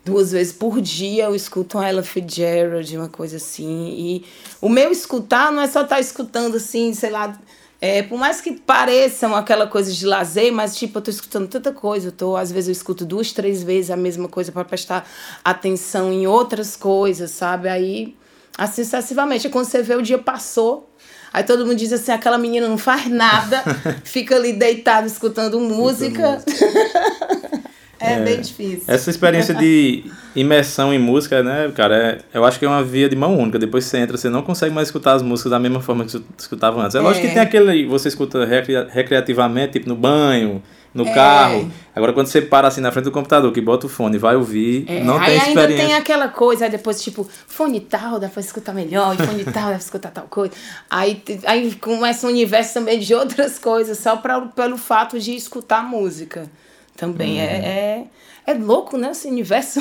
duas 0.03 0.31
vezes 0.31 0.51
por 0.51 0.81
dia, 0.81 1.25
eu 1.25 1.35
escuto 1.35 1.77
um 1.77 1.83
Ella 1.83 2.03
Fitzgerald, 2.03 2.97
uma 2.97 3.07
coisa 3.07 3.37
assim. 3.37 3.95
E 3.97 4.25
o 4.59 4.67
meu 4.67 4.91
escutar 4.91 5.51
não 5.51 5.61
é 5.61 5.67
só 5.67 5.83
estar 5.83 5.95
tá 5.95 6.01
escutando 6.01 6.57
assim, 6.57 6.93
sei 6.93 7.11
lá, 7.11 7.39
é, 7.79 8.03
por 8.03 8.19
mais 8.19 8.41
que 8.41 8.51
pareçam 8.51 9.33
aquela 9.33 9.65
coisa 9.65 9.93
de 9.93 10.05
lazer, 10.05 10.51
mas 10.51 10.75
tipo, 10.75 10.97
eu 10.97 11.01
tô 11.01 11.09
escutando 11.09 11.47
tanta 11.47 11.71
coisa, 11.71 12.09
eu 12.09 12.11
tô, 12.11 12.35
às 12.35 12.51
vezes 12.51 12.67
eu 12.67 12.73
escuto 12.73 13.05
duas, 13.05 13.31
três 13.31 13.63
vezes 13.63 13.89
a 13.89 13.95
mesma 13.95 14.27
coisa 14.27 14.51
para 14.51 14.65
prestar 14.65 15.09
atenção 15.43 16.11
em 16.11 16.27
outras 16.27 16.75
coisas, 16.75 17.31
sabe? 17.31 17.69
Aí 17.69 18.18
assim 18.59 18.83
sucessivamente. 18.83 19.47
Quando 19.47 19.65
você 19.65 19.81
vê 19.81 19.95
o 19.95 20.01
dia 20.01 20.17
passou, 20.17 20.93
aí 21.31 21.43
todo 21.43 21.65
mundo 21.65 21.77
diz 21.77 21.93
assim: 21.93 22.11
aquela 22.11 22.37
menina 22.37 22.67
não 22.67 22.77
faz 22.77 23.07
nada, 23.07 23.63
fica 24.03 24.35
ali 24.35 24.51
deitado 24.53 25.07
escutando 25.07 25.59
música. 25.61 26.43
é, 27.97 28.13
é, 28.13 28.19
bem 28.19 28.41
difícil. 28.41 28.83
Essa 28.85 29.09
experiência 29.09 29.55
de 29.55 30.03
imersão 30.35 30.93
em 30.93 30.99
música, 30.99 31.41
né, 31.41 31.71
cara, 31.73 31.95
é, 31.95 32.37
eu 32.37 32.43
acho 32.43 32.59
que 32.59 32.65
é 32.65 32.67
uma 32.67 32.83
via 32.83 33.07
de 33.07 33.15
mão 33.15 33.37
única. 33.39 33.57
Depois 33.57 33.85
você 33.85 33.97
entra, 33.97 34.17
você 34.17 34.29
não 34.29 34.41
consegue 34.41 34.75
mais 34.75 34.89
escutar 34.89 35.13
as 35.13 35.21
músicas 35.21 35.51
da 35.51 35.59
mesma 35.59 35.79
forma 35.79 36.03
que 36.03 36.11
você 36.11 36.21
escutava 36.37 36.81
antes. 36.81 36.95
É, 36.95 36.99
é. 36.99 37.01
lógico 37.01 37.25
que 37.25 37.33
tem 37.33 37.41
aquele. 37.41 37.87
Você 37.87 38.09
escuta 38.09 38.45
recreativamente, 38.45 39.73
tipo 39.73 39.87
no 39.87 39.95
banho 39.95 40.61
no 40.93 41.05
é. 41.05 41.13
carro. 41.13 41.71
Agora, 41.95 42.13
quando 42.13 42.27
você 42.27 42.41
para 42.41 42.67
assim 42.67 42.81
na 42.81 42.91
frente 42.91 43.05
do 43.05 43.11
computador, 43.11 43.51
que 43.51 43.61
bota 43.61 43.85
o 43.85 43.89
fone 43.89 44.17
vai 44.17 44.35
ouvir, 44.35 44.85
é. 44.87 45.03
não 45.03 45.19
tem 45.19 45.27
aí 45.27 45.37
experiência. 45.37 45.67
ainda 45.67 45.83
tem 45.83 45.93
aquela 45.93 46.27
coisa, 46.29 46.65
aí 46.65 46.71
depois, 46.71 47.01
tipo, 47.01 47.27
fone 47.47 47.79
tal, 47.79 48.19
dá 48.19 48.29
pra 48.29 48.39
escutar 48.39 48.73
melhor, 48.73 49.13
e 49.13 49.17
fone 49.17 49.43
tal, 49.43 49.53
dá 49.53 49.69
pra 49.69 49.77
escutar 49.77 50.11
tal 50.11 50.25
coisa. 50.29 50.53
Aí, 50.89 51.21
aí 51.45 51.75
começa 51.75 52.25
um 52.25 52.29
universo 52.29 52.73
também 52.73 52.99
de 52.99 53.13
outras 53.13 53.59
coisas, 53.59 53.97
só 53.97 54.15
pra, 54.17 54.41
pelo 54.41 54.77
fato 54.77 55.19
de 55.19 55.35
escutar 55.35 55.83
música. 55.83 56.49
Também 56.95 57.37
hum. 57.37 57.41
é, 57.41 57.45
é 57.45 58.03
é 58.49 58.53
louco, 58.53 58.97
né, 58.97 59.11
esse 59.11 59.27
universo. 59.27 59.79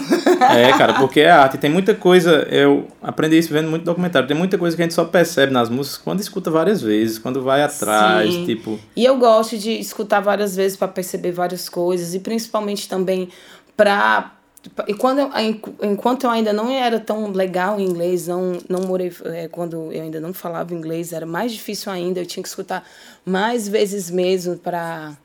é, 0.55 0.77
cara, 0.77 0.95
porque 0.95 1.21
é 1.21 1.31
arte. 1.31 1.57
Tem 1.57 1.71
muita 1.71 1.95
coisa, 1.95 2.47
eu 2.51 2.87
aprendi 3.03 3.39
isso 3.39 3.53
vendo 3.53 3.71
muito 3.71 3.85
documentário. 3.85 4.29
Tem 4.29 4.37
muita 4.37 4.59
coisa 4.59 4.77
que 4.77 4.83
a 4.83 4.85
gente 4.85 4.95
só 4.95 5.05
percebe 5.05 5.53
nas 5.53 5.71
músicas 5.71 5.99
quando 5.99 6.21
escuta 6.21 6.51
várias 6.51 6.83
vezes, 6.83 7.19
quando 7.19 7.43
vai 7.43 7.63
atrás, 7.63 8.33
Sim. 8.33 8.45
tipo. 8.45 8.79
E 8.95 9.05
eu 9.05 9.17
gosto 9.17 9.57
de 9.57 9.73
escutar 9.73 10.21
várias 10.21 10.55
vezes 10.55 10.77
para 10.77 10.89
perceber 10.89 11.33
várias 11.33 11.69
coisas 11.69 12.15
e 12.15 12.21
principalmente 12.21 12.89
também 12.89 13.29
para 13.77 14.33
e 14.87 14.93
quando 14.93 15.21
eu, 15.21 15.31
enquanto 15.83 16.25
eu 16.25 16.31
ainda 16.31 16.53
não 16.53 16.69
era 16.69 16.99
tão 16.99 17.31
legal 17.31 17.79
em 17.79 17.85
inglês, 17.85 18.27
não, 18.27 18.59
não 18.69 18.81
morei, 18.81 19.11
é, 19.25 19.49
quando 19.49 19.93
eu 19.93 20.03
ainda 20.03 20.21
não 20.21 20.35
falava 20.35 20.75
inglês, 20.75 21.13
era 21.13 21.25
mais 21.25 21.53
difícil 21.53 21.91
ainda, 21.91 22.21
eu 22.21 22.27
tinha 22.27 22.43
que 22.43 22.49
escutar 22.49 22.85
mais 23.25 23.69
vezes 23.69 24.11
mesmo 24.11 24.57
para 24.57 25.17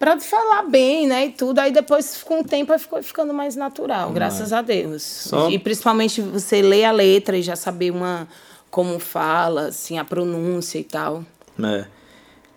para 0.00 0.18
falar 0.18 0.62
bem, 0.62 1.06
né, 1.06 1.26
e 1.26 1.30
tudo. 1.30 1.58
Aí 1.58 1.70
depois, 1.70 2.22
com 2.24 2.40
o 2.40 2.44
tempo, 2.44 2.76
ficou 2.78 3.02
ficando 3.02 3.34
mais 3.34 3.54
natural, 3.54 4.10
graças 4.12 4.50
a 4.50 4.62
Deus. 4.62 5.02
Só... 5.02 5.50
E 5.50 5.58
principalmente 5.58 6.22
você 6.22 6.62
ler 6.62 6.86
a 6.86 6.90
letra 6.90 7.36
e 7.36 7.42
já 7.42 7.54
saber 7.54 7.90
uma 7.90 8.26
como 8.70 8.98
fala, 8.98 9.66
assim, 9.66 9.98
a 9.98 10.04
pronúncia 10.04 10.78
e 10.78 10.84
tal. 10.84 11.22
É. 11.62 11.84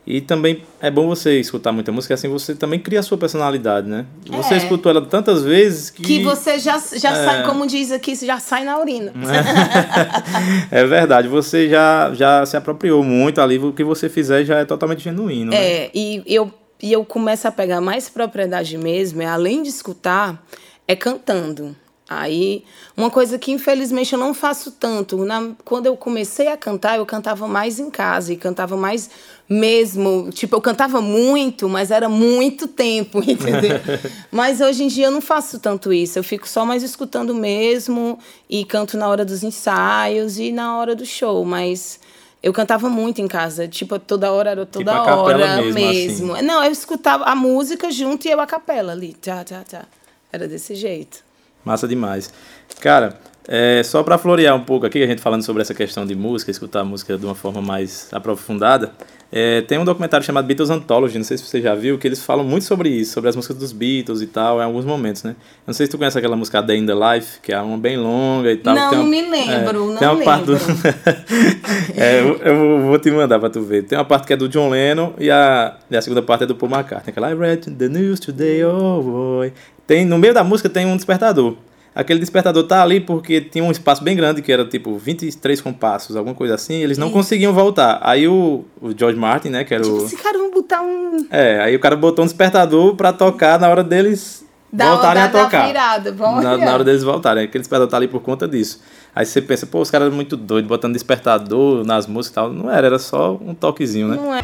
E 0.08 0.22
também 0.22 0.64
é 0.80 0.92
bom 0.92 1.08
você 1.08 1.40
escutar 1.40 1.72
muita 1.72 1.92
música, 1.92 2.14
assim 2.14 2.30
você 2.30 2.56
também 2.56 2.80
cria 2.80 3.00
a 3.00 3.04
sua 3.04 3.18
personalidade, 3.18 3.90
né? 3.90 4.06
Você 4.28 4.54
é. 4.54 4.58
escutou 4.58 4.90
ela 4.90 5.02
tantas 5.02 5.44
vezes 5.44 5.90
que. 5.90 6.02
Que 6.02 6.24
você 6.24 6.60
já, 6.60 6.78
já 6.78 7.12
é. 7.12 7.26
sai, 7.26 7.44
como 7.44 7.66
diz 7.68 7.92
aqui, 7.92 8.16
já 8.16 8.40
sai 8.40 8.64
na 8.64 8.80
urina. 8.80 9.12
É. 10.72 10.86
verdade, 10.86 11.28
você 11.28 11.70
já, 11.70 12.14
já 12.14 12.46
se 12.46 12.56
apropriou 12.56 13.04
muito 13.04 13.40
ali, 13.42 13.58
o 13.58 13.74
que 13.74 13.84
você 13.84 14.10
fizer 14.10 14.46
já 14.46 14.60
é 14.60 14.66
totalmente 14.66 15.04
genuíno. 15.04 15.52
Né? 15.52 15.58
É, 15.58 15.92
e 15.94 16.24
eu 16.26 16.52
e 16.84 16.92
eu 16.92 17.06
começo 17.06 17.48
a 17.48 17.52
pegar 17.52 17.80
mais 17.80 18.10
propriedade 18.10 18.78
mesmo, 18.78 19.22
é 19.22 19.26
além 19.26 19.64
de 19.64 19.70
escutar, 19.70 20.46
é 20.86 20.94
cantando. 20.94 21.74
Aí, 22.10 22.66
uma 22.98 23.10
coisa 23.10 23.40
que 23.40 23.54
infelizmente 23.54 24.12
eu 24.12 24.20
não 24.20 24.34
faço 24.34 24.70
tanto. 24.72 25.24
Na, 25.24 25.52
quando 25.64 25.86
eu 25.86 25.96
comecei 25.96 26.50
a 26.50 26.58
cantar, 26.58 26.98
eu 26.98 27.06
cantava 27.06 27.48
mais 27.48 27.80
em 27.80 27.90
casa 27.90 28.34
e 28.34 28.36
cantava 28.36 28.76
mais 28.76 29.10
mesmo. 29.48 30.30
Tipo, 30.32 30.58
eu 30.58 30.62
cantava 30.62 31.00
muito, 31.02 31.70
mas 31.70 31.90
era 31.90 32.10
muito 32.10 32.68
tempo, 32.68 33.20
entendeu? 33.26 33.80
mas 34.30 34.60
hoje 34.60 34.84
em 34.84 34.88
dia 34.88 35.06
eu 35.06 35.12
não 35.12 35.22
faço 35.22 35.60
tanto 35.60 35.94
isso. 35.94 36.20
Eu 36.20 36.24
fico 36.24 36.48
só 36.50 36.66
mais 36.66 36.84
escutando 36.84 37.34
mesmo 37.34 38.20
e 38.50 38.66
canto 38.66 38.98
na 38.98 39.08
hora 39.08 39.24
dos 39.24 39.42
ensaios 39.42 40.38
e 40.38 40.52
na 40.52 40.78
hora 40.78 40.94
do 40.94 41.06
show. 41.06 41.46
Mas 41.46 41.98
eu 42.44 42.52
cantava 42.52 42.90
muito 42.90 43.22
em 43.22 43.28
casa, 43.28 43.70
tipo, 43.70 43.98
toda 43.98 44.30
hora 44.32 44.52
era 44.52 44.66
toda 44.66 44.92
tipo 44.92 45.10
hora 45.10 45.58
mesmo. 45.62 45.74
mesmo. 45.74 46.34
Assim. 46.36 46.46
Não, 46.46 46.62
eu 46.62 46.72
escutava 46.72 47.24
a 47.24 47.34
música 47.34 47.90
junto 47.90 48.28
e 48.28 48.32
eu 48.32 48.42
a 48.42 48.46
capela 48.46 48.92
ali. 48.92 49.14
Tá, 49.14 49.46
tá, 49.46 49.64
tá. 49.64 49.86
Era 50.32 50.46
desse 50.46 50.76
jeito. 50.76 51.24
Massa 51.64 51.88
demais. 51.88 52.34
Cara, 52.82 53.18
É, 53.48 53.82
só 53.84 54.02
para 54.04 54.18
florear 54.18 54.56
um 54.56 54.64
pouco 54.64 54.86
aqui, 54.86 55.04
a 55.04 55.08
gente 55.08 55.22
falando 55.22 55.44
sobre 55.44 55.62
essa 55.62 55.74
questão 55.74 56.06
de 56.06 56.16
música, 56.16 56.50
escutar 56.50 56.80
a 56.82 56.86
música 56.86 57.18
de 57.18 57.26
uma 57.26 57.36
forma 57.36 57.62
mais 57.62 58.08
aprofundada, 58.14 58.94
é, 59.36 59.62
tem 59.62 59.80
um 59.80 59.84
documentário 59.84 60.24
chamado 60.24 60.46
Beatles 60.46 60.70
Anthology, 60.70 61.18
não 61.18 61.26
sei 61.26 61.40
se 61.40 61.44
você 61.44 61.60
já 61.60 61.74
viu, 61.74 61.98
que 61.98 62.08
eles 62.08 62.24
falam 62.24 62.46
muito 62.46 62.66
sobre 62.66 62.88
isso, 62.90 63.14
sobre 63.14 63.32
as 63.32 63.36
músicas 63.36 63.58
dos 63.58 63.72
Beatles 63.72 64.22
e 64.22 64.28
tal, 64.28 64.60
em 64.60 64.64
alguns 64.64 64.86
momentos, 64.86 65.24
né? 65.24 65.36
Não 65.66 65.74
sei 65.74 65.88
se 65.88 65.92
tu 65.92 65.98
conhece 65.98 66.16
aquela 66.16 66.36
música 66.36 66.62
Day 66.62 66.78
in 66.78 66.86
the 66.86 66.94
Life, 66.94 67.40
que 67.42 67.52
é 67.52 67.60
uma 67.60 67.76
bem 67.76 67.98
longa 67.98 68.52
e 68.52 68.58
tal. 68.58 68.76
Não, 68.76 68.94
uma, 68.94 69.04
me 69.06 69.22
lembro, 69.24 69.52
é, 69.52 69.88
não 69.88 69.96
tem 69.98 70.08
uma 70.08 70.14
lembro. 70.14 70.26
Parte 70.26 70.46
do... 70.46 70.54
é, 72.00 72.20
eu, 72.20 72.38
eu, 72.44 72.82
vou 72.84 73.00
te 73.00 73.10
mandar 73.10 73.40
pra 73.40 73.50
tu 73.50 73.64
ver. 73.64 73.82
Tem 73.86 73.98
uma 73.98 74.06
parte 74.06 74.28
que 74.28 74.34
é 74.34 74.38
do 74.38 74.48
John 74.48 74.70
Lennon 74.70 75.14
e 75.18 75.32
a, 75.32 75.78
e 75.90 75.98
a 75.98 76.02
segunda 76.04 76.22
parte 76.22 76.44
é 76.44 76.46
do 76.46 76.54
Paul 76.54 76.72
McCartney. 76.72 77.10
Aquela 77.10 77.32
I 77.32 77.34
read 77.34 77.72
the 77.72 77.90
news 77.90 78.20
today, 78.20 78.64
oh 78.64 79.02
boy. 79.02 79.52
Tem, 79.88 80.06
no 80.06 80.20
meio 80.20 80.36
da 80.36 80.44
música 80.44 80.70
tem 80.70 80.86
um 80.86 80.96
despertador. 80.96 81.56
Aquele 81.96 82.20
despertador 82.20 82.64
tá 82.64 82.82
ali 82.82 83.00
porque 83.00 83.40
tinha 83.40 83.64
um 83.64 83.72
espaço 83.72 84.04
bem 84.04 84.16
grande, 84.16 84.42
que 84.42 84.52
era 84.52 84.66
tipo 84.66 84.98
23 84.98 85.62
compassos, 85.62 86.16
alguma 86.16 86.36
coisa 86.36 86.56
assim, 86.56 86.76
eles 86.76 86.98
não 86.98 87.12
conseguiam 87.12 87.54
voltar. 87.54 88.00
Aí 88.02 88.28
o, 88.28 88.66
o 88.82 88.98
George 88.98 89.18
Martin, 89.18 89.50
né, 89.50 89.64
que 89.64 89.74
era 89.74 89.84
tipo, 89.84 89.98
o... 89.98 90.06
esse 90.06 90.18
cara 90.18 90.38
vai 90.38 90.52
botar 90.52 90.82
um... 90.82 91.26
É, 91.30 91.60
aí 91.62 91.76
o 91.76 91.80
cara 91.80 91.96
botou 91.96 92.24
um 92.24 92.26
despertador 92.26 92.96
pra 92.96 93.14
tocar 93.14 93.60
na 93.60 93.70
hora 93.70 93.84
deles 93.84 94.44
Da, 94.72 94.90
voltarem 94.90 95.22
da, 95.22 95.28
a 95.28 95.32
tocar. 95.44 95.62
Da 95.62 95.68
virada, 95.68 96.12
vamos 96.12 96.44
Na, 96.44 96.58
na 96.58 96.74
hora 96.74 96.84
deles 96.84 97.04
voltarem. 97.04 97.44
Aquele 97.44 97.62
despertador 97.62 97.90
tá 97.92 97.98
ali 97.98 98.08
por 98.08 98.22
conta 98.22 98.48
disso. 98.48 98.82
Aí 99.16 99.24
você 99.26 99.40
pensa, 99.40 99.68
pô, 99.68 99.80
os 99.80 99.92
caras 99.92 100.08
eram 100.08 100.16
muito 100.16 100.36
doidos, 100.36 100.68
botando 100.68 100.94
despertador 100.94 101.86
nas 101.86 102.08
músicas 102.08 102.32
e 102.32 102.36
tal. 102.36 102.52
Não 102.52 102.72
era, 102.72 102.88
era 102.88 102.98
só 102.98 103.34
um 103.40 103.54
toquezinho, 103.54 104.08
né? 104.08 104.16
Não 104.16 104.34
é. 104.34 104.42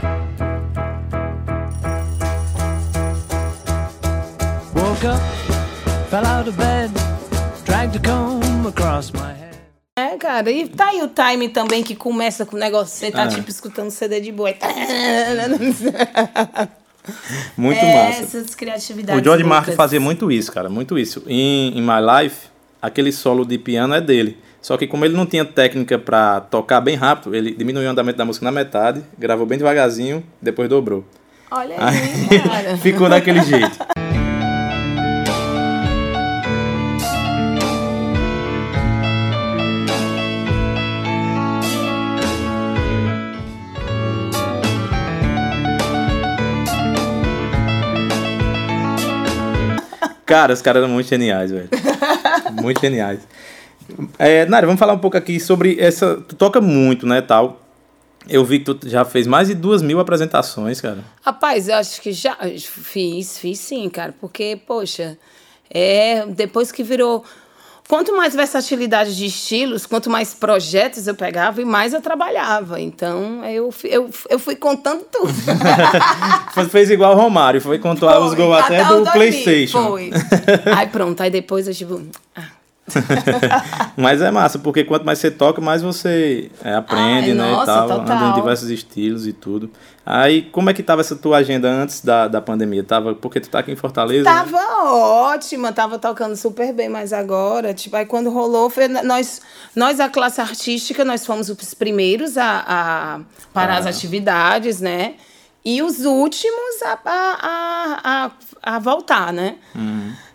Woke 4.75 5.07
up, 5.07 5.19
fell 6.09 6.25
out 6.27 6.47
of 6.47 6.57
bed, 6.57 6.91
a 7.79 7.87
comb 7.99 8.67
across 8.67 9.11
my 9.11 9.19
head. 9.21 9.57
É, 9.97 10.17
cara, 10.17 10.51
e 10.51 10.67
tá 10.67 10.87
aí 10.87 11.01
o 11.01 11.07
time 11.07 11.47
também 11.47 11.81
que 11.81 11.95
começa 11.95 12.45
com 12.45 12.57
o 12.57 12.59
negócio, 12.59 12.93
você 12.93 13.09
tá 13.09 13.23
É. 13.23 13.27
tipo 13.27 13.49
escutando 13.49 13.89
CD 13.89 14.19
de 14.19 14.33
boi. 14.33 14.55
Muito 17.55 17.79
é, 17.79 18.07
massa. 18.07 18.21
Essas 18.23 18.53
criatividades. 18.53 19.21
O 19.21 19.23
George 19.23 19.43
Martin 19.45 19.71
fazia 19.71 19.99
muito 19.99 20.29
isso, 20.31 20.51
cara, 20.51 20.69
muito 20.69 20.99
isso. 20.99 21.23
Em, 21.25 21.77
em 21.77 21.81
My 21.81 22.23
Life, 22.23 22.47
aquele 22.81 23.11
solo 23.11 23.45
de 23.45 23.57
piano 23.57 23.93
é 23.95 24.01
dele. 24.01 24.37
Só 24.61 24.75
que 24.77 24.85
como 24.85 25.05
ele 25.05 25.15
não 25.15 25.25
tinha 25.25 25.45
técnica 25.45 25.97
pra 25.97 26.41
tocar 26.41 26.81
bem 26.81 26.95
rápido, 26.97 27.33
ele 27.33 27.51
diminuiu 27.51 27.87
o 27.87 27.91
andamento 27.91 28.17
da 28.17 28.25
música 28.25 28.43
na 28.43 28.51
metade, 28.51 29.01
gravou 29.17 29.45
bem 29.45 29.57
devagarzinho, 29.57 30.21
depois 30.41 30.67
dobrou. 30.69 31.05
Olha 31.49 31.75
Aí 31.79 31.97
aí, 32.29 32.39
cara. 32.41 32.77
ficou 32.83 33.09
daquele 33.09 33.41
jeito. 33.41 33.79
Cara, 50.29 50.53
os 50.53 50.61
caras 50.61 50.83
eram 50.83 50.93
muito 50.93 51.09
geniais, 51.09 51.49
velho. 51.49 51.69
Muito 52.61 52.79
geniais. 52.79 53.19
É, 54.19 54.45
Nara, 54.45 54.67
vamos 54.67 54.79
falar 54.79 54.93
um 54.93 54.99
pouco 54.99 55.17
aqui 55.17 55.39
sobre 55.39 55.79
essa. 55.79 56.17
Tu 56.17 56.35
toca 56.35 56.61
muito, 56.61 57.07
né, 57.07 57.21
tal. 57.21 57.59
Eu 58.27 58.45
vi 58.45 58.59
que 58.59 58.73
tu 58.73 58.87
já 58.87 59.03
fez 59.03 59.25
mais 59.25 59.47
de 59.47 59.55
duas 59.55 59.81
mil 59.81 59.99
apresentações, 59.99 60.79
cara. 60.79 60.99
Rapaz, 61.21 61.67
eu 61.67 61.75
acho 61.75 61.99
que 62.01 62.11
já 62.11 62.37
fiz, 62.59 63.39
fiz 63.39 63.59
sim, 63.59 63.89
cara, 63.89 64.13
porque, 64.19 64.59
poxa, 64.67 65.17
é, 65.69 66.25
depois 66.27 66.71
que 66.71 66.83
virou. 66.83 67.25
Quanto 67.89 68.15
mais 68.15 68.35
versatilidade 68.35 69.15
de 69.17 69.25
estilos, 69.25 69.87
quanto 69.87 70.11
mais 70.11 70.31
projetos 70.31 71.07
eu 71.07 71.15
pegava 71.15 71.59
e 71.59 71.65
mais 71.65 71.91
eu 71.91 71.99
trabalhava. 71.99 72.79
Então, 72.79 73.43
eu, 73.43 73.71
fui- 73.71 73.89
eu, 73.89 74.11
eu 74.29 74.37
fui 74.37 74.55
contando 74.55 75.03
tudo. 75.11 75.33
Fez 76.69 76.91
igual 76.91 77.13
o 77.15 77.17
Romário, 77.19 77.59
foi 77.59 77.79
contar 77.79 78.19
os 78.19 78.35
gols 78.35 78.59
até 78.59 78.83
o 78.85 78.87
do 78.99 79.05
2000, 79.05 79.11
PlayStation. 79.11 79.87
Foi. 79.87 80.11
Aí 80.77 80.85
pronto, 80.85 81.19
aí 81.23 81.31
depois 81.31 81.67
eu 81.67 81.73
tipo. 81.73 81.99
ah, 82.35 82.43
Mas 83.97 84.21
é 84.21 84.31
massa, 84.31 84.59
porque 84.59 84.83
quanto 84.83 85.05
mais 85.05 85.19
você 85.19 85.29
toca, 85.31 85.61
mais 85.61 85.81
você 85.81 86.49
é, 86.63 86.73
aprende, 86.75 87.31
Ai, 87.31 87.33
né? 87.35 87.51
nossa, 87.51 87.63
e 87.63 87.65
tal, 87.65 87.87
total. 87.87 88.17
anda 88.17 88.25
em 88.29 88.33
diversos 88.33 88.69
estilos 88.69 89.27
e 89.27 89.33
tudo. 89.33 89.69
Aí, 90.05 90.41
como 90.43 90.69
é 90.69 90.73
que 90.73 90.81
tava 90.81 91.01
essa 91.01 91.15
tua 91.15 91.37
agenda 91.37 91.69
antes 91.69 92.01
da, 92.01 92.27
da 92.27 92.41
pandemia? 92.41 92.83
Tava, 92.83 93.13
porque 93.13 93.39
tu 93.39 93.49
tá 93.49 93.59
aqui 93.59 93.71
em 93.71 93.75
Fortaleza? 93.75 94.23
né? 94.23 94.35
Tava 94.35 94.83
ótima, 94.85 95.71
tava 95.71 95.99
tocando 95.99 96.35
super 96.35 96.73
bem, 96.73 96.89
mas 96.89 97.13
agora, 97.13 97.73
tipo, 97.73 97.95
aí 97.95 98.05
quando 98.05 98.29
rolou, 98.31 98.69
foi, 98.69 98.87
nós, 98.87 99.41
nós, 99.75 99.99
a 99.99 100.09
classe 100.09 100.41
artística, 100.41 101.05
nós 101.05 101.25
fomos 101.25 101.49
os 101.49 101.73
primeiros 101.73 102.37
a, 102.37 102.63
a 102.67 103.19
parar 103.53 103.77
as 103.77 103.85
Ah. 103.85 103.89
atividades, 103.89 104.81
né? 104.81 105.13
E 105.63 105.81
os 105.81 106.05
últimos 106.05 106.81
a, 106.83 106.99
a, 107.05 107.99
a, 108.03 108.31
a, 108.75 108.79
voltar, 108.79 109.33
né? 109.33 109.57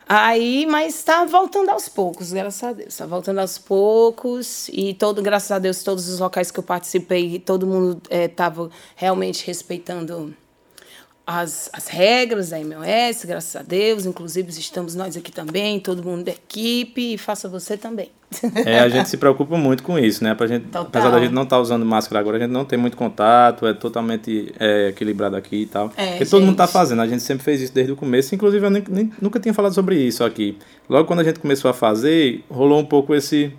Aí, 0.07 0.67
mas 0.67 1.03
tá 1.03 1.25
voltando 1.25 1.71
aos 1.71 1.89
poucos, 1.89 2.31
graças 2.33 2.63
a 2.63 2.73
Deus. 2.73 2.97
Tá 2.97 3.07
voltando 3.07 3.41
aos 3.41 3.57
poucos 3.57 4.69
e 4.69 4.93
todo, 4.93 5.23
graças 5.23 5.51
a 5.51 5.59
Deus, 5.59 5.83
todos 5.83 6.09
os 6.09 6.19
locais 6.19 6.51
que 6.51 6.59
eu 6.59 6.65
participei, 6.65 7.39
todo 7.39 7.67
mundo 7.67 8.03
eh, 8.11 8.29
tava 8.29 8.71
realmente 8.97 9.47
respeitando 9.47 10.35
as, 11.27 11.71
as 11.73 11.89
regras 11.89 12.51
da 12.51 12.61
MLS, 12.61 13.27
graças 13.27 13.57
a 13.57 13.63
Deus. 13.63 14.05
Inclusive, 14.07 14.51
estamos 14.51 14.95
nós 14.95 15.17
aqui 15.17 15.33
também, 15.33 15.81
todo 15.81 16.03
mundo 16.05 16.25
da 16.25 16.33
equipe, 16.33 17.15
e 17.15 17.19
faça 17.19 17.49
você 17.49 17.77
também. 17.77 18.11
É, 18.67 18.81
a 18.81 18.89
gente 18.89 19.09
se 19.09 19.17
preocupa 19.17 19.57
muito 19.57 19.83
com 19.85 19.97
isso, 19.99 20.23
né? 20.25 20.35
Pra 20.35 20.47
gente, 20.47 20.65
Total. 20.67 20.83
apesar 20.83 21.11
da 21.11 21.21
gente 21.21 21.33
não 21.33 21.45
estar 21.45 21.61
usando 21.61 21.87
máscara 21.87 22.19
agora, 22.19 22.37
a 22.37 22.41
gente 22.41 22.51
não 22.51 22.65
tem 22.65 22.77
muito 22.79 22.97
contato, 22.97 23.65
é 23.67 23.73
totalmente 23.73 24.53
é, 24.59 24.89
equilibrado 24.89 25.37
aqui 25.37 25.63
e 25.63 25.67
tal. 25.67 25.93
É, 25.97 26.11
Porque 26.13 26.27
todo 26.27 26.45
mundo 26.45 26.57
tá 26.57 26.65
gente. 26.65 26.73
fazendo, 26.73 27.01
a 27.01 27.07
gente 27.07 27.23
sempre 27.23 27.45
fez 27.45 27.61
isso 27.61 27.73
desde 27.73 27.93
o 27.93 27.97
começo, 27.97 28.35
inclusive 28.35 28.67
eu 28.67 28.71
nem, 28.71 28.83
nem- 28.89 29.13
nunca 29.21 29.39
tinha 29.39 29.55
falado 29.55 29.73
sobre 29.73 29.97
isso 29.97 30.25
aqui. 30.25 30.59
Logo 30.89 31.07
quando 31.07 31.21
a 31.21 31.25
gente 31.25 31.39
começou 31.39 31.71
a 31.71 31.75
fazer, 31.75 32.43
rolou 32.51 32.81
um 32.81 32.85
pouco 32.85 33.15
esse, 33.15 33.53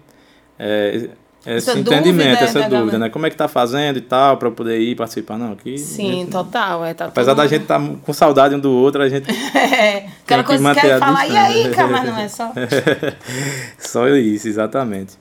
é, 0.59 1.09
esse 1.45 1.69
Essa 1.69 1.79
entendimento, 1.79 2.27
dúvida, 2.29 2.45
essa 2.45 2.59
né, 2.59 2.65
dúvida, 2.65 2.79
galera? 2.85 2.97
né? 2.99 3.09
Como 3.09 3.25
é 3.25 3.29
que 3.29 3.35
tá 3.35 3.47
fazendo 3.47 3.97
e 3.97 4.01
tal, 4.01 4.37
pra 4.37 4.47
eu 4.47 4.51
poder 4.51 4.79
ir 4.79 4.95
participar? 4.95 5.37
Não, 5.37 5.51
aqui. 5.53 5.77
Sim, 5.77 6.11
gente- 6.21 6.31
total. 6.31 6.83
É, 6.83 6.93
tá 6.93 7.05
Apesar 7.05 7.31
todo 7.33 7.37
da 7.43 7.47
gente 7.47 7.61
estar 7.63 7.79
com 8.01 8.13
saudade 8.13 8.55
um 8.55 8.59
do 8.59 8.71
outro, 8.71 9.01
a 9.01 9.09
gente. 9.09 9.25
É, 9.55 10.07
aquela 10.23 10.41
que 10.43 10.47
coisa 10.49 10.73
que 10.73 10.81
quer 10.81 10.99
falar, 10.99 11.27
e 11.27 11.35
aí, 11.37 11.69
cara, 11.71 11.87
mas 11.89 12.05
não 12.09 12.17
é 12.19 12.27
só. 12.27 12.51
Só 13.77 14.07
isso, 14.09 14.47
exatamente. 14.47 15.13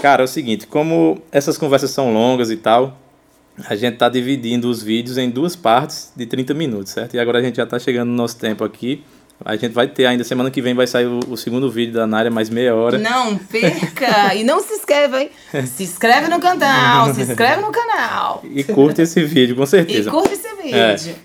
Cara, 0.00 0.22
é 0.22 0.24
o 0.24 0.28
seguinte, 0.28 0.66
como 0.66 1.20
essas 1.32 1.56
conversas 1.58 1.90
são 1.90 2.12
longas 2.12 2.50
e 2.50 2.56
tal, 2.56 2.96
a 3.68 3.74
gente 3.74 3.96
tá 3.96 4.08
dividindo 4.08 4.68
os 4.68 4.82
vídeos 4.82 5.18
em 5.18 5.30
duas 5.30 5.56
partes 5.56 6.12
de 6.16 6.26
30 6.26 6.54
minutos, 6.54 6.92
certo? 6.92 7.14
E 7.14 7.18
agora 7.18 7.38
a 7.38 7.42
gente 7.42 7.56
já 7.56 7.66
tá 7.66 7.78
chegando 7.78 8.08
no 8.10 8.14
nosso 8.16 8.36
tempo 8.38 8.64
aqui. 8.64 9.02
A 9.44 9.54
gente 9.54 9.72
vai 9.72 9.86
ter 9.86 10.06
ainda, 10.06 10.24
semana 10.24 10.50
que 10.50 10.60
vem 10.62 10.74
vai 10.74 10.86
sair 10.86 11.06
o, 11.06 11.20
o 11.28 11.36
segundo 11.36 11.70
vídeo 11.70 11.92
da 11.94 12.06
Nária, 12.06 12.30
mais 12.30 12.48
meia 12.50 12.74
hora. 12.74 12.98
Não 12.98 13.36
perca! 13.36 14.34
E 14.34 14.42
não 14.42 14.60
se 14.60 14.72
inscreva, 14.74 15.20
hein? 15.22 15.30
Se 15.66 15.82
inscreve 15.84 16.28
no 16.28 16.40
canal, 16.40 17.12
se 17.14 17.20
inscreve 17.20 17.60
no 17.60 17.70
canal. 17.70 18.42
E 18.50 18.64
curte 18.64 19.02
esse 19.02 19.22
vídeo, 19.24 19.54
com 19.54 19.64
E 19.64 19.66
certeza. 19.66 20.10
curte 20.10 20.32
esse 20.34 20.48
vídeo. 20.56 20.76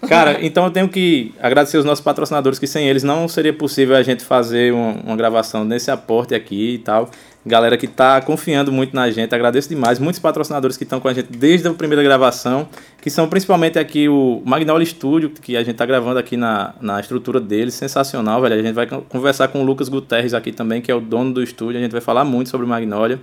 É. 0.03 0.07
Cara, 0.07 0.37
então 0.45 0.65
eu 0.65 0.71
tenho 0.71 0.87
que 0.89 1.33
agradecer 1.39 1.77
os 1.77 1.85
nossos 1.85 2.03
patrocinadores, 2.03 2.59
que 2.59 2.67
sem 2.67 2.87
eles 2.87 3.01
não 3.01 3.27
seria 3.27 3.53
possível 3.53 3.95
a 3.95 4.03
gente 4.03 4.23
fazer 4.23 4.73
um- 4.73 4.99
uma 5.05 5.15
gravação 5.15 5.63
nesse 5.63 5.89
aporte 5.89 6.35
aqui 6.35 6.75
e 6.75 6.77
tal. 6.79 7.09
Galera 7.43 7.75
que 7.75 7.87
tá 7.87 8.21
confiando 8.21 8.71
muito 8.71 8.95
na 8.95 9.09
gente, 9.09 9.33
agradeço 9.33 9.67
demais. 9.67 9.97
Muitos 9.97 10.19
patrocinadores 10.19 10.77
que 10.77 10.83
estão 10.83 10.99
com 10.99 11.07
a 11.07 11.13
gente 11.13 11.31
desde 11.35 11.67
a 11.67 11.73
primeira 11.73 12.03
gravação, 12.03 12.67
que 13.01 13.09
são 13.09 13.27
principalmente 13.27 13.79
aqui 13.79 14.07
o 14.07 14.43
Magnolia 14.45 14.85
Studio, 14.85 15.31
que 15.31 15.57
a 15.57 15.63
gente 15.63 15.75
tá 15.75 15.83
gravando 15.83 16.19
aqui 16.19 16.37
na, 16.37 16.75
na 16.79 16.99
estrutura 16.99 17.39
deles, 17.39 17.73
sensacional, 17.73 18.41
velho. 18.43 18.53
A 18.53 18.61
gente 18.61 18.73
vai 18.73 18.85
con- 18.85 19.01
conversar 19.01 19.47
com 19.47 19.59
o 19.59 19.65
Lucas 19.65 19.89
Guterres 19.89 20.35
aqui 20.35 20.51
também, 20.51 20.81
que 20.81 20.91
é 20.91 20.95
o 20.95 21.01
dono 21.01 21.33
do 21.33 21.41
estúdio, 21.41 21.79
a 21.79 21.81
gente 21.81 21.91
vai 21.91 22.01
falar 22.01 22.23
muito 22.23 22.49
sobre 22.51 22.63
o 22.67 22.69
Magnolia. 22.69 23.19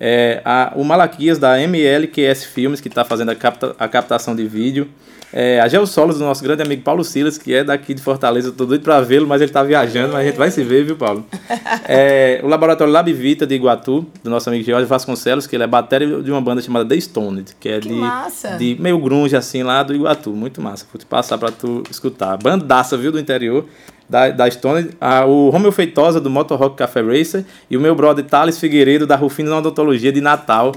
É, 0.00 0.40
a- 0.44 0.72
o 0.76 0.84
Malaquias 0.84 1.38
da 1.38 1.60
MLQS 1.60 2.44
Filmes, 2.44 2.80
que 2.80 2.88
está 2.88 3.04
fazendo 3.04 3.30
a, 3.30 3.34
capta- 3.36 3.74
a 3.78 3.86
captação 3.88 4.34
de 4.34 4.46
vídeo. 4.46 4.88
É, 5.34 5.58
a 5.60 5.66
Geossolos 5.68 6.18
do 6.18 6.24
nosso 6.26 6.44
grande 6.44 6.60
amigo 6.62 6.82
Paulo 6.82 7.02
Silas, 7.02 7.38
que 7.38 7.54
é 7.54 7.64
daqui 7.64 7.94
de 7.94 8.02
Fortaleza. 8.02 8.48
Eu 8.48 8.52
tô 8.52 8.66
doido 8.66 8.82
para 8.82 9.00
vê-lo, 9.00 9.26
mas 9.26 9.40
ele 9.40 9.50
tá 9.50 9.62
viajando, 9.62 10.12
mas 10.12 10.20
a 10.20 10.24
gente 10.28 10.36
vai 10.36 10.50
se 10.50 10.62
ver, 10.62 10.84
viu, 10.84 10.94
Paulo? 10.96 11.24
É, 11.88 12.40
o 12.42 12.48
Laboratório 12.48 12.92
Lab 12.92 13.10
Vita 13.12 13.46
de 13.46 13.54
Iguatu, 13.54 14.06
do 14.22 14.28
nosso 14.30 14.48
amigo 14.50 14.62
George 14.64 14.86
Vasconcelos, 14.86 15.46
que 15.46 15.56
ele 15.56 15.62
é 15.64 15.66
bateria 15.66 16.20
de 16.22 16.30
uma 16.30 16.40
banda 16.40 16.60
chamada 16.60 16.86
The 16.86 17.00
Stoned, 17.00 17.56
que 17.58 17.68
é 17.68 17.80
Que 17.80 17.88
de, 17.88 17.94
massa. 17.94 18.56
de 18.58 18.76
meio 18.78 18.98
grunge, 18.98 19.34
assim, 19.34 19.62
lá 19.62 19.82
do 19.82 19.94
Iguatu. 19.94 20.30
Muito 20.30 20.60
massa. 20.60 20.84
Vou 20.92 20.98
te 20.98 21.06
passar 21.06 21.38
para 21.38 21.50
tu 21.50 21.82
escutar. 21.90 22.36
Bandaça, 22.36 22.96
viu, 22.96 23.10
do 23.10 23.18
interior. 23.18 23.64
Da, 24.12 24.28
da 24.28 24.50
Stone, 24.50 24.90
a, 25.00 25.24
o 25.24 25.48
Romeu 25.48 25.72
Feitosa 25.72 26.20
do 26.20 26.28
Motor 26.28 26.58
Rock 26.58 26.76
Café 26.76 27.00
Racer 27.00 27.46
e 27.70 27.78
o 27.78 27.80
meu 27.80 27.94
brother 27.94 28.22
Thales 28.22 28.58
Figueiredo 28.58 29.06
da 29.06 29.16
Rufino 29.16 29.56
Odontologia 29.56 30.12
de 30.12 30.20
Natal. 30.20 30.72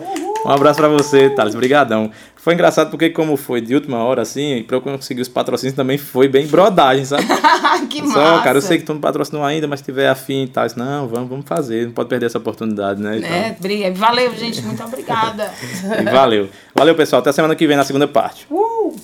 Um 0.45 0.49
abraço 0.49 0.79
pra 0.79 0.87
você, 0.87 1.29
Thales. 1.31 1.53
Brigadão. 1.53 2.09
Foi 2.37 2.53
engraçado 2.53 2.89
porque 2.91 3.09
como 3.09 3.35
foi 3.35 3.59
de 3.59 3.75
última 3.75 3.97
hora 4.05 4.21
assim, 4.21 4.63
pra 4.65 4.77
eu 4.77 4.81
conseguir 4.81 5.21
os 5.21 5.27
patrocínios 5.27 5.75
também 5.75 5.97
foi 5.97 6.29
bem 6.29 6.47
brodagem, 6.47 7.03
sabe? 7.03 7.25
Que 7.89 7.99
Só, 8.07 8.19
massa. 8.19 8.43
cara, 8.43 8.57
eu 8.57 8.61
sei 8.61 8.77
que 8.77 8.85
tu 8.85 8.93
não 8.93 9.01
patrocinou 9.01 9.43
ainda, 9.43 9.67
mas 9.67 9.79
se 9.79 9.85
tiver 9.85 10.07
afim 10.07 10.43
e 10.43 10.47
tal, 10.47 10.65
não, 10.77 11.07
vamos, 11.07 11.29
vamos 11.29 11.45
fazer, 11.45 11.85
não 11.85 11.91
pode 11.91 12.07
perder 12.07 12.27
essa 12.27 12.37
oportunidade, 12.37 13.01
né? 13.01 13.19
É, 13.19 13.61
briga. 13.61 13.91
Valeu, 13.91 14.33
gente. 14.35 14.61
Muito 14.61 14.81
obrigada. 14.81 15.51
Valeu. 16.09 16.47
Valeu, 16.73 16.95
pessoal. 16.95 17.21
Até 17.21 17.33
semana 17.33 17.53
que 17.53 17.67
vem 17.67 17.75
na 17.75 17.83
segunda 17.83 18.07
parte. 18.07 18.47
Uh! 18.49 18.95